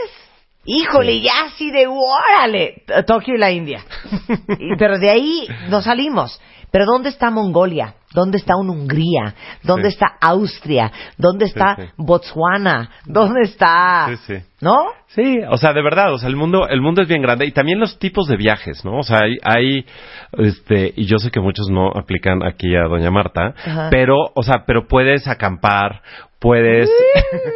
[0.65, 1.23] híjole, Sí.
[1.23, 3.81] ya así de órale, Tokio y la India.
[4.59, 6.41] Y- Pero de ahí nos salimos.
[6.71, 7.97] Pero ¿dónde está Mongolia?
[8.15, 9.35] ¿Dónde está Hungría?
[9.63, 9.95] ¿Dónde Sí.
[9.95, 10.91] está Austria?
[11.19, 11.77] ¿Dónde está.
[11.99, 12.89] Botswana?
[13.05, 14.09] ¿Dónde está?
[14.63, 14.87] ¿No?
[15.09, 17.51] Sí, o sea, de verdad, o sea, el mundo, el mundo es bien grande y
[17.53, 18.99] también los tipos de viajes, ¿no?
[18.99, 19.85] O sea, hay, hay,
[20.39, 23.89] este, y yo sé que muchos no aplican aquí a Doña Marta, Ajá.
[23.91, 26.01] pero, o sea, pero puedes acampar,
[26.39, 26.89] puedes,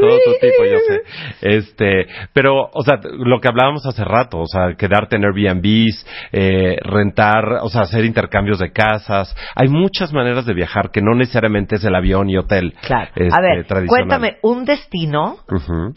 [0.00, 1.02] todo tu tipo, yo sé,
[1.42, 6.76] este, pero, o sea, lo que hablábamos hace rato, o sea, quedarte en Airbnbs, eh,
[6.82, 11.76] rentar, o sea, hacer intercambios de casas, hay muchas maneras de viajar que no necesariamente
[11.76, 13.10] es el avión y hotel, Claro.
[13.14, 13.86] este, a ver, tradicional.
[13.88, 15.38] cuéntame un destino.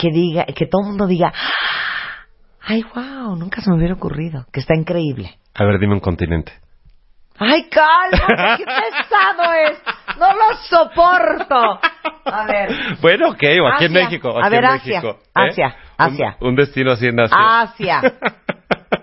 [0.01, 2.15] Que diga, que todo el mundo diga, "Ah,
[2.67, 5.37] ay, wow, nunca se me hubiera ocurrido, que está increíble.
[5.53, 6.53] A ver, dime un continente.
[7.37, 9.81] Ay, calma, qué pesado es,
[10.19, 11.79] no lo soporto.
[12.25, 12.69] A ver,
[13.01, 14.03] Bueno, ok, o aquí en Asia.
[14.03, 14.29] México.
[14.37, 15.29] A aquí ver, en Asia, México, ¿eh?
[15.33, 15.65] Asia,
[15.97, 16.37] Un- Asia.
[16.41, 17.61] Un, destino así en Asia.
[17.61, 18.01] Asia.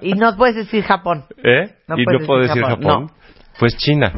[0.00, 1.24] Y no puedes decir Japón.
[1.42, 1.74] ¿Eh?
[1.88, 3.10] No y no puedo decir Japón, Japón.
[3.58, 4.12] Pues China.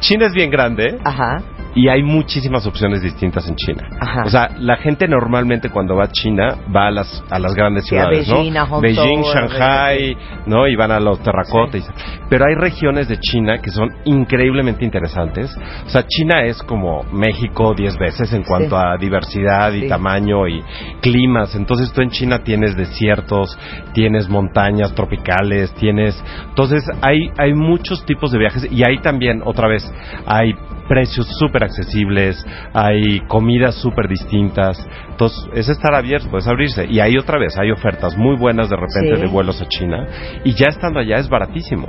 [0.00, 1.36] China es bien grande Ajá.
[1.74, 3.88] Y hay muchísimas opciones distintas en China.
[4.00, 4.22] Ajá.
[4.26, 7.84] O sea, la gente normalmente cuando va a China va a las, a las grandes
[7.86, 8.60] Sí, a ciudades, Beijing, ¿no?
[8.60, 10.66] a Beijing, a Shanghai, ¿no?
[10.66, 11.88] Y van a los terracotas.
[12.28, 15.56] Pero hay regiones de China que son increíblemente interesantes.
[15.86, 18.76] O sea, China es como México 10 veces en cuanto Sí.
[18.76, 20.62] a diversidad y tamaño y
[21.00, 21.54] climas.
[21.54, 23.58] Entonces tú en China tienes desiertos,
[23.94, 26.22] tienes montañas tropicales, tienes...
[26.48, 29.90] Entonces hay, hay muchos tipos de viajes y ahí también, otra vez,
[30.26, 30.54] hay
[30.90, 34.84] precios súper accesibles, hay comidas súper distintas.
[35.08, 36.84] Entonces es estar abierto, es abrirse.
[36.90, 39.22] Y ahí otra vez, hay ofertas muy buenas de repente Sí.
[39.22, 40.04] de vuelos a China.
[40.42, 41.88] Y ya estando allá es baratísimo.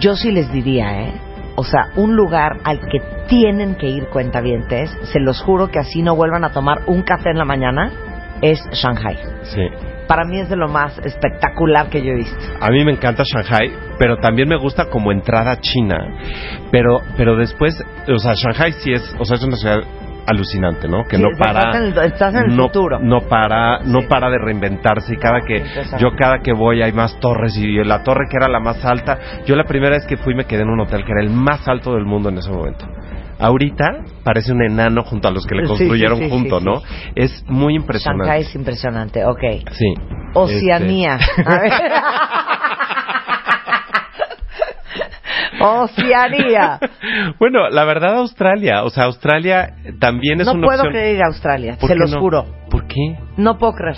[0.00, 1.12] Yo sí les diría, ¿eh?
[1.56, 6.02] O sea, un lugar al que tienen que ir cuentavientes, se los juro que así
[6.02, 7.92] no vuelvan a tomar un café en la mañana,
[8.42, 9.16] es Shanghai.
[9.44, 9.62] Sí.
[10.06, 12.36] Para mí es de lo más espectacular que yo he visto.
[12.60, 15.98] A mí me encanta Shanghai, pero también me gusta como entrada a China.
[16.70, 17.76] Pero, pero después,
[18.08, 19.80] o sea, Shanghai sí es, o sea, es una ciudad
[20.28, 21.04] alucinante, ¿no?
[21.08, 22.98] Que Sí, no estás para en el- estás en el no, futuro.
[23.00, 24.06] no para no Sí.
[24.08, 25.62] para de reinventarse y cada que
[26.00, 29.18] yo cada que voy hay más torres y la torre que era la más alta,
[29.46, 31.66] yo la primera vez que fui me quedé en un hotel que era el más
[31.68, 32.86] alto del mundo en ese momento.
[33.38, 33.84] Ahorita
[34.24, 36.82] parece un enano junto a los que le construyeron sí, sí, junto, ¿no?
[37.14, 38.24] Es muy impresionante.
[38.26, 39.40] Shanghai es impresionante, ok.
[39.72, 39.92] Sí.
[40.34, 41.16] Oceanía.
[41.16, 41.72] Este, A ver.
[45.60, 46.78] Oceanía.
[47.38, 50.92] bueno, la verdad Australia, o sea, Australia también es No una puedo opción.
[50.92, 52.20] creer Australia, ¿Por se los no?
[52.20, 52.44] juro.
[52.70, 53.16] ¿Por qué?
[53.36, 53.96] No puedo creer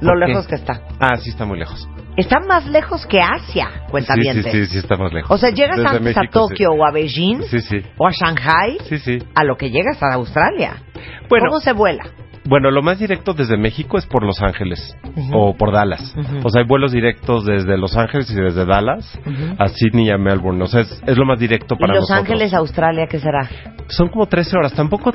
[0.00, 0.82] lo lejos que está.
[0.98, 1.88] Ah, sí está muy lejos.
[2.16, 4.42] Está más lejos que Asia, cuenta sí, bien.
[4.42, 5.30] sí, sí, sí está más lejos.
[5.30, 6.28] O sea, llegas antes a México, sí.
[6.54, 7.82] Tokio o a Beijing Sí, sí.
[7.96, 9.18] o a Shanghai Sí, sí.
[9.34, 10.82] a lo que llegas a Australia.
[11.28, 12.04] Bueno, ¿Cómo se vuela?
[12.46, 14.96] Bueno, lo más directo desde México es por Los Ángeles
[15.32, 16.14] o por Dallas.
[16.42, 19.18] O sea, hay vuelos directos desde Los Ángeles y desde Dallas
[19.58, 20.62] a Sydney y a Melbourne.
[20.64, 22.18] O sea, es, es lo más directo ¿Y para Los nosotros.
[22.30, 23.48] Ángeles, Australia, qué será?
[23.88, 25.12] Son como 13 horas, tampoco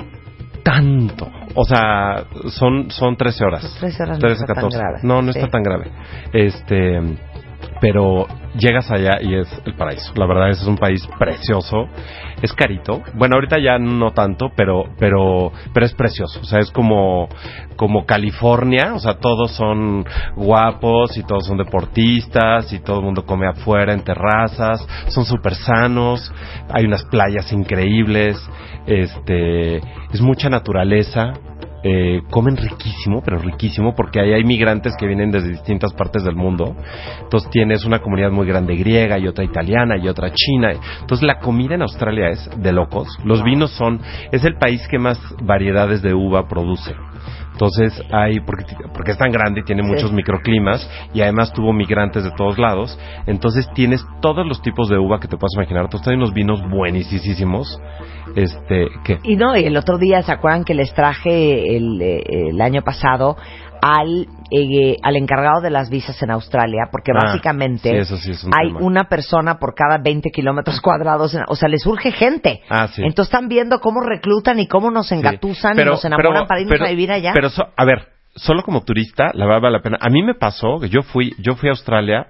[0.66, 1.32] tanto.
[1.54, 3.62] O sea, son, son 13 horas.
[3.62, 4.78] Pues 13 horas no está tan 14.
[4.80, 5.00] grave.
[5.04, 5.38] No, no Sí.
[5.40, 5.92] está tan grave.
[6.34, 7.00] Este,
[7.88, 8.26] pero
[8.58, 10.12] llegas allá y es el paraíso.
[10.16, 11.88] La verdad es, un país precioso.
[12.42, 13.04] Es carito.
[13.14, 16.40] Bueno, ahorita ya no tanto, pero, pero, pero es precioso.
[16.42, 17.30] O sea, es como,
[17.76, 18.96] como California.
[18.96, 20.04] O sea, todos son
[20.36, 24.84] guapos y todos son deportistas y todo el mundo come afuera en terrazas.
[25.10, 26.34] Son súper sanos.
[26.74, 28.36] Hay unas playas increíbles.
[28.88, 31.34] Este, es mucha naturaleza.
[31.88, 36.36] Eh, comen riquísimo, pero riquísimo, porque ahí hay migrantes que vienen desde distintas partes del
[36.36, 36.76] mundo.
[37.22, 40.72] Entonces tienes una comunidad muy grande griega y otra italiana y otra china.
[41.02, 43.08] Entonces la comida en Australia es de locos.
[43.24, 46.96] Los vinos son, es el país que más variedades de uva produce.
[47.56, 49.88] Entonces hay, porque, porque es tan grande y tiene Sí.
[49.90, 53.00] muchos microclimas y además tuvo migrantes de todos lados.
[53.28, 55.84] Entonces tienes todos los tipos de uva que te puedas imaginar.
[55.86, 57.80] Entonces hay unos vinos buenísimos.
[58.36, 62.24] Este, que Y no, y el otro día, ¿se acuerdan que les traje el, eh,
[62.50, 63.38] el año pasado
[63.88, 66.86] al, eh, al encargado de las visas en Australia?
[66.92, 68.80] Porque Ah, básicamente sí, eso sí es un hay tema.
[68.82, 71.36] una persona por cada 20 kilómetros cuadrados.
[71.48, 72.62] o sea, les surge gente.
[72.70, 73.02] Ah, sí.
[73.04, 76.74] Entonces están viendo cómo reclutan y cómo nos engatusan y nos enamoran pero- para irnos
[76.74, 77.32] pero- a vivir allá.
[77.34, 79.98] Pero, so- a ver, solo como turista, la verdad vale la pena.
[80.02, 82.28] A mí me pasó que yo fui, yo fui a Australia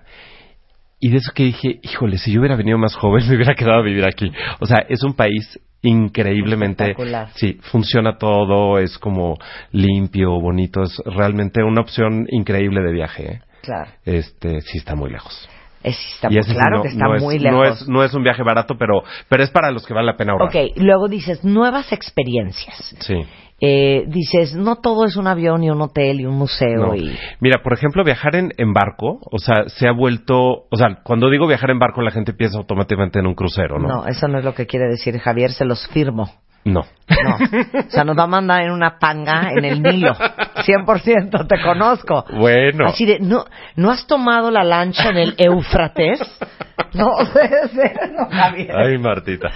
[0.99, 3.79] y de eso que dije, híjole, si yo hubiera venido más joven, me hubiera quedado
[3.79, 4.31] a vivir aquí.
[4.59, 6.95] O sea, es un país increíblemente,
[7.35, 9.37] sí, funciona todo, es como
[9.71, 13.31] limpio, bonito, es realmente una opción increíble de viaje.
[13.33, 13.41] ¿eh?
[13.61, 13.91] claro.
[14.03, 15.49] Este, sí está muy lejos.
[15.83, 17.81] Es, está Y sí claro no- que está no es- muy No lejos.
[17.81, 20.31] es, no es un viaje barato, pero, pero es para los que vale la pena
[20.33, 20.47] ahorrar.
[20.49, 22.95] Ok, luego dices, nuevas experiencias.
[23.01, 23.21] Sí.
[23.61, 26.95] Eh, dices, no todo es un avión y un hotel y un museo No.
[26.95, 27.15] y...
[27.39, 30.35] Mira, por ejemplo, viajar en, en barco, o sea, se ha vuelto,
[30.69, 33.87] o sea, cuando digo viajar en barco, la gente piensa automáticamente en un crucero, ¿no?
[33.87, 36.29] No, eso no es lo que quiere decir Javier, se los firmo.
[36.65, 36.83] No.
[37.07, 37.35] No.
[37.87, 40.15] O sea, nos va a mandar en una panga en el Nilo.
[40.15, 42.25] 100%, te conozco.
[42.33, 42.87] Bueno.
[42.87, 46.19] Así de, ¿no, ¿no has tomado la lancha en el Éufrates?
[46.93, 47.05] No,
[48.17, 48.75] no, Javier.
[48.75, 49.49] Ay, Martita.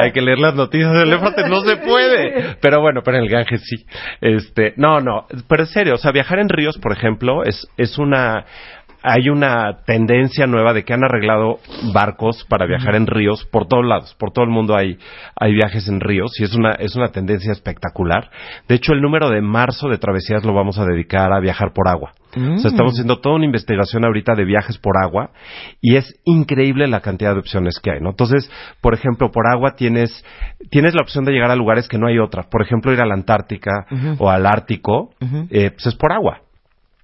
[0.00, 2.56] Hay que leer las noticias del Éufrates, no se puede.
[2.60, 3.86] Pero bueno, pero en el Ganges sí.
[4.20, 7.98] Este, no, no, pero en serio, o sea, viajar en ríos, por ejemplo, es es
[7.98, 8.44] una
[9.06, 11.58] hay una tendencia nueva de que han arreglado
[11.94, 14.98] barcos para viajar en ríos por todos lados, por todo el mundo hay
[15.38, 18.30] hay viajes en ríos y es una es una tendencia espectacular.
[18.68, 21.88] De hecho, el número de marzo de travesías lo vamos a dedicar a viajar por
[21.88, 22.12] agua.
[22.36, 25.30] O sea, estamos haciendo toda una investigación ahorita de viajes por agua
[25.80, 28.10] y es increíble la cantidad de opciones que hay, ¿no?
[28.10, 28.50] Entonces,
[28.82, 30.22] por ejemplo, por agua tienes,
[30.70, 32.42] tienes la opción de llegar a lugares que no hay otra.
[32.50, 33.86] Por ejemplo, ir a la Antártica
[34.18, 35.14] o al Ártico,
[35.48, 36.42] eh, pues es por agua.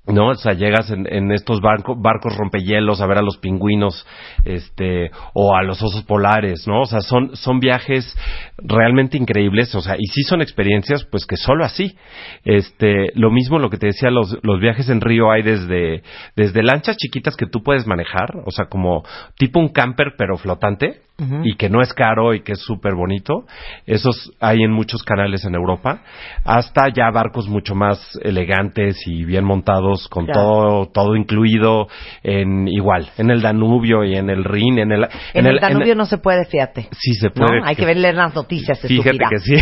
[0.07, 0.31] ¿No?
[0.31, 4.07] O sea, llegas en, en estos barco- barcos rompehielos a ver a los pingüinos,
[4.45, 6.81] este, o a los osos polares, ¿no?
[6.83, 8.17] O sea, son, son viajes
[8.59, 11.97] realmente increíbles, o sea, y sí son experiencias, pues que solo así.
[12.45, 16.03] Este, lo mismo lo que te decía, los, los viajes en río hay desde,
[16.35, 19.05] desde lanchas chiquitas que tú puedes manejar, o sea, como
[19.37, 21.03] tipo un camper pero flotante,
[21.45, 23.45] y que no es caro y que es súper bonito.
[23.87, 26.03] Esos hay en muchos canales en Europa.
[26.45, 30.41] Hasta ya barcos mucho más elegantes y bien montados con Claro.
[30.41, 31.87] todo, todo incluido
[32.23, 36.05] en igual, en el Danubio y en el Rin, en el, En, el, Danubio no
[36.07, 36.89] se puede, fíjate.
[36.93, 37.61] Sí se No, puede.
[37.65, 39.29] hay que ver leer las noticias, Fíjate estúpida.
[39.31, 39.55] que sí.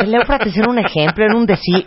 [0.00, 1.86] El Éufrates era un ejemplo, era un decir.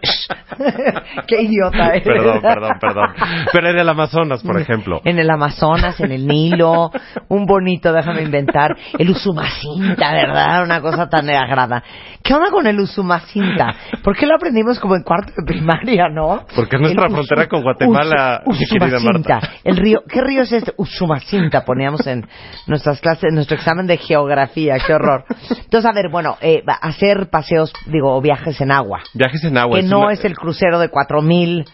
[1.27, 2.03] Qué idiota eres.
[2.03, 3.07] perdón, perdón, perdón.
[3.51, 5.01] Pero en el Amazonas, por ejemplo.
[5.03, 6.91] En el Amazonas, en el Nilo,
[7.29, 10.63] un bonito, déjame inventar, el Usumacinta, ¿verdad?
[10.63, 11.83] Una cosa tan agrada.
[12.23, 13.75] ¿Qué onda con el Usumacinta?
[14.03, 16.45] ¿Por qué lo aprendimos como en cuarto de primaria, no?
[16.55, 18.99] Porque es nuestra El frontera con Guatemala, mi querida.
[18.99, 19.39] Marta.
[19.63, 20.73] El río, ¿qué río es este?
[20.77, 22.25] Usumacinta, poníamos en
[22.67, 25.25] nuestras clases, en nuestro examen de geografía, qué horror.
[25.49, 28.99] Entonces, a ver, bueno, eh, hacer paseos, digo, o viajes en agua.
[29.13, 29.77] Viajes en agua.
[29.79, 31.65] que es no una- es el crucero de cuatro mil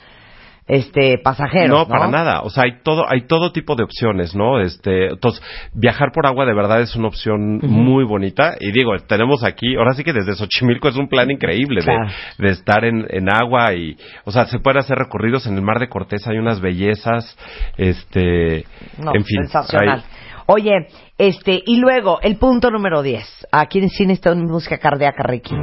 [0.67, 1.69] este, pasajeros.
[1.69, 2.41] No, No, para nada.
[2.41, 4.59] O sea, hay todo, hay todo tipo de opciones, ¿no?
[4.61, 5.41] Este, entonces,
[5.73, 8.55] viajar por agua de verdad es una opción muy bonita.
[8.59, 12.09] Y digo, tenemos aquí, ahora sí que desde Xochimilco es un plan increíble de- Claro.
[12.37, 15.79] de, estar en, en agua y, o sea, se pueden hacer recorridos en el mar
[15.79, 17.37] de Cortés, hay unas bellezas,
[17.77, 18.65] este,
[18.97, 19.41] No, en fin.
[19.43, 19.99] sensacional.
[19.99, 20.03] hay-
[20.47, 23.47] Oye, este, y luego, el punto número 10.
[23.51, 25.55] Aquí en cine está una música cardíaca, Ricky.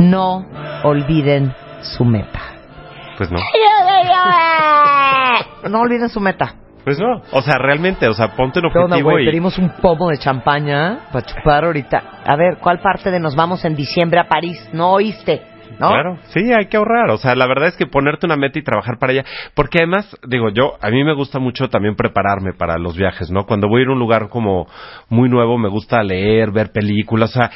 [0.00, 0.46] No
[0.82, 2.40] olviden su meta.
[3.18, 3.38] pues no.
[5.68, 6.54] No olviden su meta.
[6.84, 7.20] Pues no.
[7.32, 9.24] O sea, realmente, o sea, ponte un ¿Qué onda, objetivo güey?
[9.24, 9.26] y...
[9.28, 12.02] Pedimos un pomo de champaña para chupar ahorita.
[12.24, 14.58] A ver, ¿cuál parte de nos vamos en diciembre a París?
[14.72, 15.42] ¿No oíste?
[15.78, 15.88] ¿No?
[15.90, 17.10] Claro, sí, hay que ahorrar.
[17.10, 19.24] O sea, la verdad es que ponerte una meta y trabajar para ella.
[19.54, 23.44] Porque además, digo, yo, a mí me gusta mucho también prepararme para los viajes, ¿no?
[23.44, 24.66] Cuando voy a ir a un lugar como
[25.10, 27.30] muy nuevo, me gusta leer, ver películas.
[27.30, 27.50] O sea,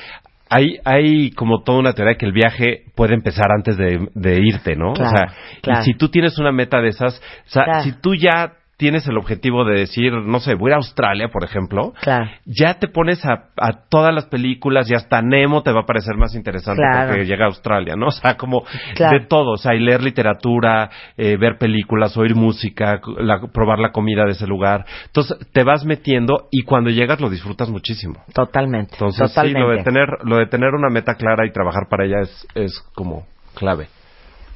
[0.55, 4.77] hay, hay como toda una teoría que el viaje puede empezar antes de, de irte,
[4.77, 4.93] ¿no?
[4.93, 5.81] Claro, o sea, claro.
[5.81, 7.83] y si tú tienes una meta de esas, o sea, Claro.
[7.83, 11.93] si tú ya tienes el objetivo de decir, no sé, voy a Australia, por ejemplo,
[12.01, 12.31] Claro.
[12.45, 16.17] ya te pones a, a todas las películas y hasta Nemo te va a parecer
[16.17, 17.09] más interesante Claro.
[17.13, 18.07] porque llega a Australia, ¿no?
[18.09, 19.19] O sea, como Claro.
[19.19, 23.93] de todo, o sea, y leer literatura, eh, ver películas, oír música, la- probar la
[23.93, 24.85] comida de ese lugar.
[25.07, 28.23] Entonces, te vas metiendo y cuando llegas lo disfrutas muchísimo.
[28.33, 28.95] Totalmente.
[28.95, 29.59] Entonces, totalmente.
[29.61, 32.47] sí, lo de tener, lo de tener una meta clara y trabajar para ella es,
[32.55, 33.89] es como clave.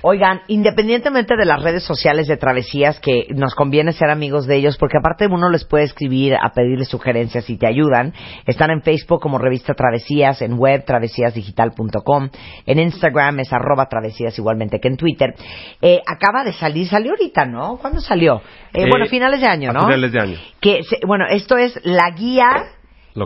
[0.03, 4.77] Oigan, independientemente de las redes sociales de Travesías, que nos conviene ser amigos de ellos,
[4.79, 8.15] porque aparte uno les puede escribir a pedirles sugerencias y te ayudan.
[8.47, 12.29] Están en Facebook como Revista Travesías, en web travesíasdigital.com,
[12.67, 15.35] en Instagram es arroba travesías igualmente que en Twitter.
[15.83, 17.79] Eh, acaba de salir, salió ahorita, ¿no?
[17.79, 18.37] ¿Cuándo salió?
[18.73, 19.81] Eh, Eh, bueno, finales de año, a ¿no?
[19.83, 20.37] finales de año.
[20.61, 22.49] Que, se- bueno, esto es la guía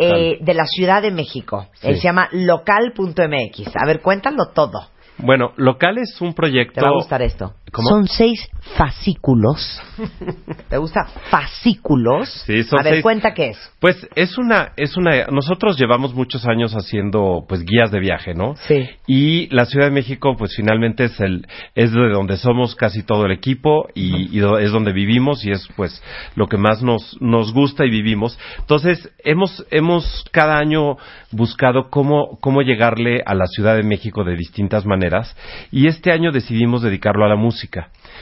[0.01, 1.67] eh, de la Ciudad de México.
[1.75, 1.89] Sí.
[1.91, 3.77] Eh, se llama local.mx.
[3.77, 4.89] A ver, cuéntalo todo.
[5.23, 6.75] Bueno, local es un proyecto.
[6.75, 7.55] Te va a gustar esto.
[7.73, 7.89] ¿Cómo?
[7.89, 9.81] Son seis fascículos.
[10.69, 11.07] ¿Te gusta?
[11.31, 12.29] Fascículos.
[12.47, 13.73] Sí, son A ver, seis- cuenta qué es.
[13.81, 18.55] Pues es una, es una, nosotros llevamos muchos años haciendo pues guías de viaje, ¿no?
[18.69, 18.89] Sí.
[19.07, 23.25] Y la Ciudad de México pues finalmente es el, es de donde somos casi todo
[23.25, 26.03] el equipo y, y es donde vivimos y es pues
[26.37, 28.39] lo que más nos, nos gusta y vivimos.
[28.59, 30.97] Entonces hemos, hemos cada año
[31.31, 35.35] buscado cómo, cómo llegarle a la Ciudad de México de distintas maneras
[35.71, 37.62] y este año decidimos dedicarlo a la música.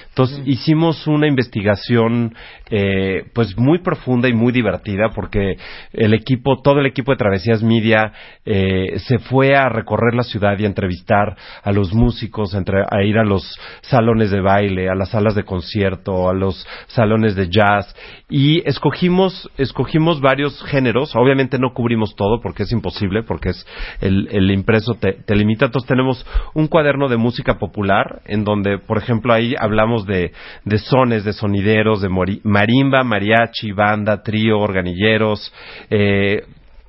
[0.08, 2.34] Entonces hicimos una investigación
[2.70, 5.56] eh, pues muy profunda y muy divertida porque
[5.92, 8.12] el equipo, todo el equipo de Travesías Media
[8.44, 12.84] eh, se fue a recorrer la ciudad y a entrevistar a los músicos, a, entre-
[12.90, 13.42] a ir a los
[13.82, 17.94] salones de baile, a las salas de concierto, a los salones de jazz
[18.28, 21.14] y escogimos escogimos varios géneros.
[21.16, 23.66] Obviamente no cubrimos todo porque es imposible porque es
[24.00, 25.66] el, el impreso te, te limita.
[25.66, 30.32] Entonces tenemos un cuaderno de música popular en donde, por ejemplo, ahí hablamos de,
[30.64, 32.08] de sones, de sonideros, de
[32.42, 35.52] marimba, mariachi, banda, trío, organilleros,
[35.90, 36.44] eh,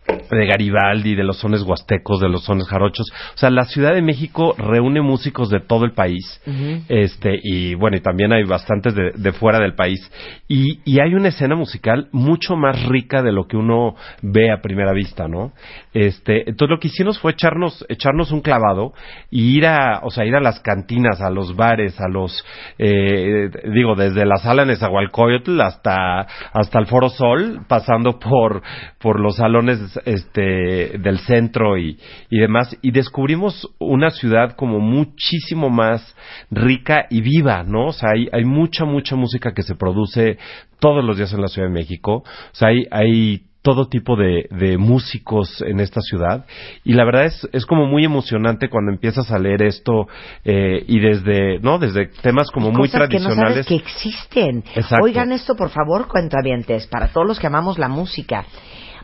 [0.07, 3.07] de Garibaldi, de los sones huastecos, de los sones jarochos.
[3.35, 6.41] O sea, la Ciudad de México reúne músicos de todo el país.
[6.87, 9.99] Este, y bueno, y también hay bastantes de, de fuera del país.
[10.47, 14.61] Y, y hay una escena musical mucho más rica de lo que uno ve a
[14.61, 15.53] primera vista, ¿no?
[15.93, 18.93] Este, entonces lo que hicimos fue echarnos, echarnos un clavado
[19.29, 22.43] y ir a, o sea, ir a las cantinas, a los bares, a los,
[22.77, 26.21] eh, digo, desde la sala en Esahualcoyotl hasta,
[26.53, 28.61] hasta el Foro Sol, pasando por,
[28.99, 31.97] por los salones, este, del centro y,
[32.29, 36.15] y demás, y descubrimos una ciudad como muchísimo más
[36.49, 37.87] rica y viva, ¿no?
[37.87, 40.37] O sea, hay, hay mucha, mucha música que se produce
[40.79, 42.23] todos los días en la Ciudad de México.
[42.23, 46.45] O sea, hay, hay todo tipo de, de músicos en esta ciudad
[46.83, 50.07] y la verdad es, es como muy emocionante cuando empiezas a leer esto
[50.43, 54.63] eh, y desde no desde temas como muy Cosas que no sabes tradicionales que existen.
[54.75, 55.05] Exacto.
[55.05, 58.45] Oigan esto, por favor, cuentavientes, para todos los que amamos la música.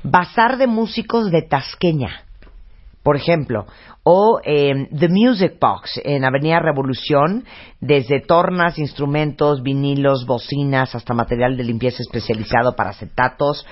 [0.04, 2.24] Bazar de músicos de Tasqueña,
[3.04, 3.66] por ejemplo,
[4.04, 7.46] o eh, The Music Box en Avenida Revolución,
[7.80, 13.66] desde tornas, instrumentos, vinilos, bocinas, hasta material de limpieza especializado para acetatos.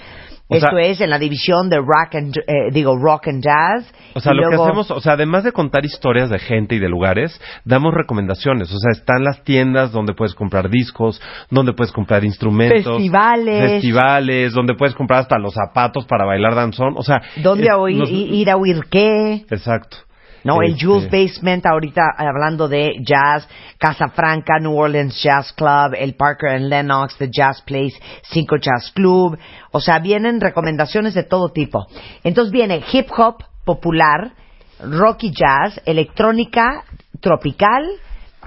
[0.47, 3.91] O Esto sea- es en la división de rock and, eh, digo, rock and jazz.
[4.13, 6.79] O sea, lo luego- que hacemos, o sea, además de contar historias de gente y
[6.79, 8.71] de lugares, damos recomendaciones.
[8.71, 12.83] O sea, están las tiendas donde puedes comprar discos, donde puedes comprar instrumentos.
[12.85, 13.71] Festivales.
[13.71, 16.93] Festivales, donde puedes comprar hasta los zapatos para bailar danzón.
[16.95, 17.23] O sea.
[17.37, 19.45] ¿Dónde es- a oír- nos- ir a oír qué?
[19.49, 19.97] Exacto.
[20.45, 25.95] No, el Este, Jules Basement, ahorita hablando de jazz, Casa Franca, New Orleans Jazz Club,
[25.97, 27.95] el Parker and Lennox, The Jazz Place,
[28.29, 29.39] Cinco Jazz Club.
[29.71, 31.87] O sea, vienen recomendaciones de todo tipo.
[32.23, 34.33] Entonces viene hip hop popular,
[34.79, 36.83] rock y jazz, electrónica,
[37.21, 37.83] tropical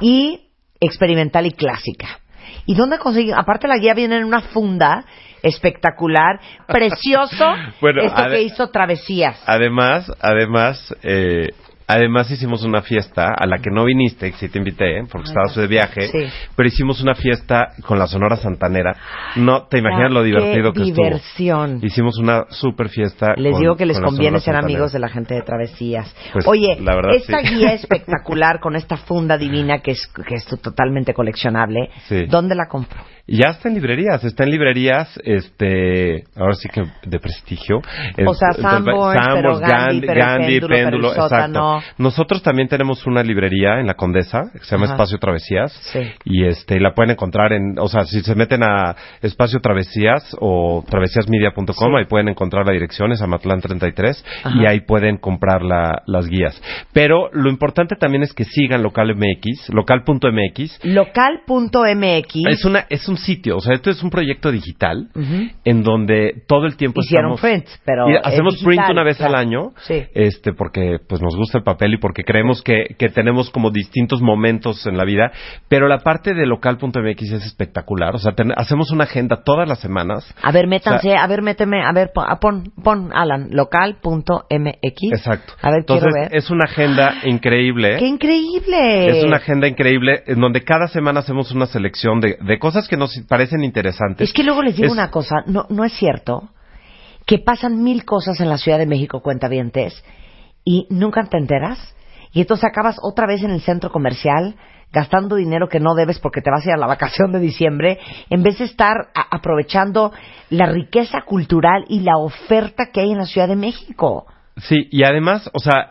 [0.00, 0.48] y
[0.80, 2.20] experimental y clásica.
[2.64, 3.34] ¿Y dónde conseguir?
[3.36, 5.04] Aparte la guía viene en una funda
[5.42, 9.42] espectacular, precioso, Bueno, esto que hizo Travesías.
[9.46, 11.48] Además, además, eh,
[11.88, 15.56] además hicimos una fiesta a la que no viniste, que sí te invité, porque estabas
[15.56, 16.26] de viaje, Sí.
[16.54, 18.94] pero hicimos una fiesta con la Sonora Santanera.
[19.36, 21.70] No te imaginas lo divertido qué que diversión.
[21.70, 21.86] estuvo.
[21.86, 23.34] Hicimos una super fiesta.
[23.36, 24.66] Les con- digo que les conviene ser Santanera.
[24.76, 26.14] amigos de la gente de Travesías.
[26.32, 27.54] Pues, Oye, la verdad, esta sí.
[27.56, 32.26] guía espectacular con esta funda divina que es, que es totalmente coleccionable, Sí.
[32.26, 33.00] ¿dónde la compro?
[33.30, 37.78] Ya está en librerías, está en librerías, este, ahora sí que de prestigio.
[38.26, 41.76] O sea, Sanborns, pero Gandhi, pero el péndulo, sótano.
[41.76, 41.94] exacto.
[41.98, 44.94] Nosotros también tenemos una librería en la Condesa, que se llama Ajá.
[44.94, 45.72] Espacio Travesías.
[45.92, 46.00] Sí.
[46.24, 50.82] Y este, la pueden encontrar en, o sea, si se meten a Espacio Travesías o
[50.88, 51.84] travesíasmedia.com, Sí.
[51.98, 54.56] ahí pueden encontrar la dirección, es Amatlán 33, Ajá.
[54.58, 56.58] y ahí pueden comprar la- las guías.
[56.94, 62.34] Pero lo importante también es que sigan Local MX, local.mx, Local.mx.
[62.48, 65.08] es una es un sitio, o sea, esto es un proyecto digital
[65.64, 69.16] en donde todo el tiempo Hicieron estamos print, pero y hacemos digital, print una vez
[69.18, 69.34] claro.
[69.34, 70.02] al año, Sí.
[70.14, 74.20] este porque pues nos gusta el papel y porque creemos que, que tenemos como distintos
[74.22, 75.30] momentos en la vida,
[75.68, 79.80] pero la parte de local.mx es espectacular, o sea, ten- hacemos una agenda todas las
[79.80, 80.32] semanas.
[80.42, 83.48] A ver, métanse, O sea- a ver, méteme, a ver, pon, ah, pon, pon, Alan,
[83.50, 85.12] local.mx.
[85.12, 85.52] Exacto.
[85.60, 86.36] A ver, Entonces, quiero ver.
[86.36, 87.96] es una agenda increíble.
[87.98, 89.18] ¡Qué increíble!
[89.18, 92.96] Es una agenda increíble en donde cada semana hacemos una selección de, de cosas que
[93.16, 94.28] nos parecen interesantes.
[94.28, 96.50] Es que luego les digo Es- una cosa, no, no es cierto
[97.26, 100.02] que pasan mil cosas en la Ciudad de México, cuentavientes,
[100.64, 101.94] y nunca te enteras.
[102.32, 104.54] Y entonces acabas otra vez en el centro comercial
[104.90, 107.98] gastando dinero que no debes porque te vas a ir a la vacación de diciembre,
[108.30, 110.12] en vez de estar a- aprovechando
[110.48, 114.26] la riqueza cultural y la oferta que hay en la Ciudad de México.
[114.56, 115.90] Sí, y además, o sea,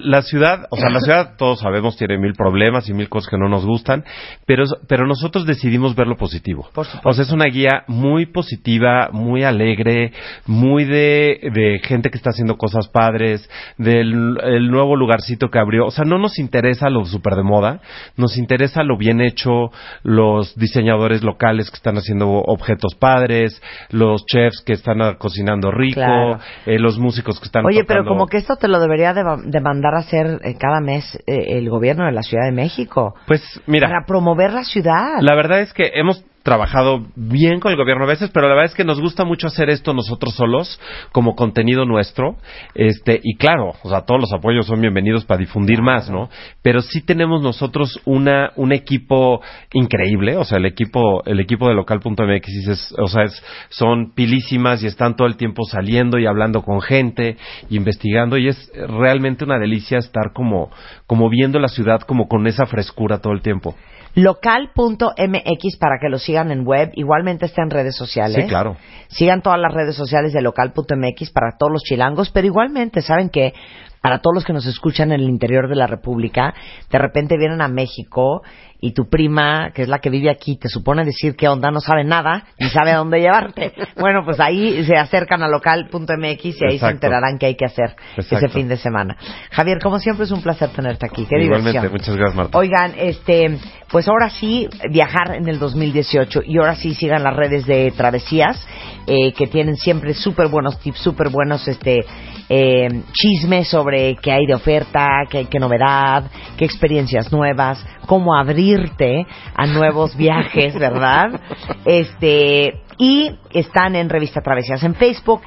[0.00, 3.38] la ciudad, o sea, la ciudad, todos sabemos, tiene mil problemas y mil cosas que
[3.38, 4.04] no nos gustan,
[4.46, 6.68] pero, pero nosotros decidimos ver lo positivo.
[6.74, 7.08] Por supuesto.
[7.08, 10.12] O sea, es una guía muy positiva, muy alegre,
[10.46, 15.86] muy de, de gente que está haciendo cosas padres, del el nuevo lugarcito que abrió.
[15.86, 17.80] O sea, no nos interesa lo súper de moda,
[18.16, 19.70] nos interesa lo bien hecho,
[20.02, 26.38] los diseñadores locales que están haciendo objetos padres, los chefs que están cocinando rico, Claro.
[26.66, 29.60] eh, los músicos que están Oye, pero como que esto te lo debería de, de
[29.82, 33.14] mandar a hacer eh, cada mes eh, el gobierno de la Ciudad de México.
[33.26, 35.18] Pues mira, Para promover la ciudad.
[35.20, 38.70] la verdad es que hemos trabajado bien con el gobierno a veces, pero la verdad
[38.72, 40.80] es que nos gusta mucho hacer esto nosotros solos
[41.12, 42.36] como contenido nuestro,
[42.74, 46.28] este y claro, o sea, todos los apoyos son bienvenidos para difundir más, ¿no?
[46.62, 49.40] Pero sí tenemos nosotros una un equipo
[49.72, 54.82] increíble, o sea, el equipo el equipo de local.mx es, o sea, es, son pilísimas
[54.82, 57.36] y están todo el tiempo saliendo y hablando con gente,
[57.70, 60.70] y investigando y es realmente una delicia estar como
[61.06, 63.76] como viendo la ciudad como con esa frescura todo el tiempo.
[64.14, 68.44] local.mx para que lo sigan en web, igualmente está en redes sociales.
[68.44, 68.76] Sí, claro.
[69.08, 73.52] Sigan todas las redes sociales de local.mx para todos los chilangos, pero igualmente, ¿saben que
[74.00, 76.52] Para todos los que nos escuchan en el interior de la República,
[76.90, 78.42] de repente vienen a México
[78.84, 81.78] y tu prima, que es la que vive aquí, te supone decir qué onda, no
[81.78, 83.72] sabe nada, ni sabe a dónde llevarte.
[84.02, 87.94] Bueno, pues ahí se acercan a local.mx y ahí se enterarán qué hay que hacer
[88.16, 88.54] ese Exacto.
[88.54, 89.16] fin de semana.
[89.52, 91.24] Javier, como siempre es un placer tenerte aquí.
[91.26, 91.92] Qué Igualmente, diversión.
[91.92, 92.58] muchas gracias, Marta.
[92.58, 93.58] Oigan, este,
[93.88, 98.66] pues ahora sí, viajar en el 2018 y ahora sí sigan las redes de travesías
[99.06, 102.00] eh, que tienen siempre súper buenos tips, súper buenos este,
[102.48, 106.24] eh, chismes sobre qué hay de oferta, qué, qué novedad,
[106.56, 108.36] qué experiencias nuevas, cómo
[108.74, 111.40] abrirte a nuevos viajes, ¿verdad?
[111.84, 115.42] Este, y están en Revista Travesías en Facebook,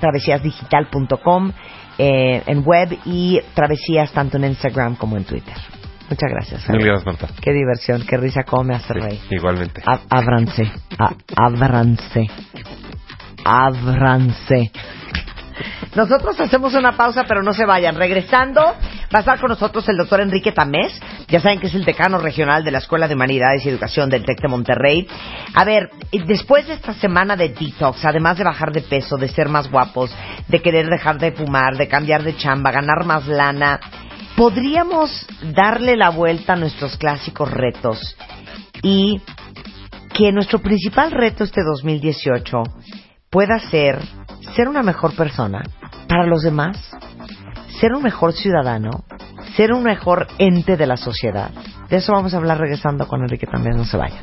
[0.00, 1.52] travesíasdigital.com,
[1.98, 5.54] eh, en web y Travesías tanto en Instagram como en Twitter.
[6.08, 6.60] Muchas gracias.
[6.68, 6.86] Mil Javier.
[7.02, 7.34] gracias, Marta.
[7.40, 9.20] Qué diversión, qué risa, cómo me hace Sí, reír.
[9.30, 9.82] igualmente.
[9.84, 12.26] A- Ábranse, a- ábranse,
[13.44, 14.70] ábranse.
[15.94, 17.96] Nosotros hacemos una pausa, pero no se vayan.
[17.96, 21.84] Regresando, va a estar con nosotros el doctor Enrique Tamés, Ya saben que es el
[21.84, 25.08] decano regional de la Escuela de Humanidades y Educación del TEC de Monterrey.
[25.54, 25.90] A ver,
[26.26, 30.14] después de esta semana de detox, además de bajar de peso, de ser más guapos,
[30.48, 33.80] de querer dejar de fumar, de cambiar de chamba, ganar más lana,
[34.36, 38.16] ¿podríamos darle la vuelta a nuestros clásicos retos
[38.82, 39.20] y
[40.12, 42.62] que nuestro principal reto este 2018
[43.30, 43.98] pueda ser
[44.54, 45.62] ser una mejor persona
[46.08, 46.78] para los demás,
[47.80, 49.04] ser un mejor ciudadano,
[49.56, 51.50] ser un mejor ente de la sociedad.
[51.88, 54.20] De eso vamos a hablar regresando con Enrique también, no se vaya.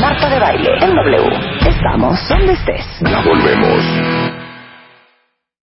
[0.00, 1.68] Marta de baile en W.
[1.68, 2.86] Estamos donde estés.
[3.00, 4.33] Ya volvemos.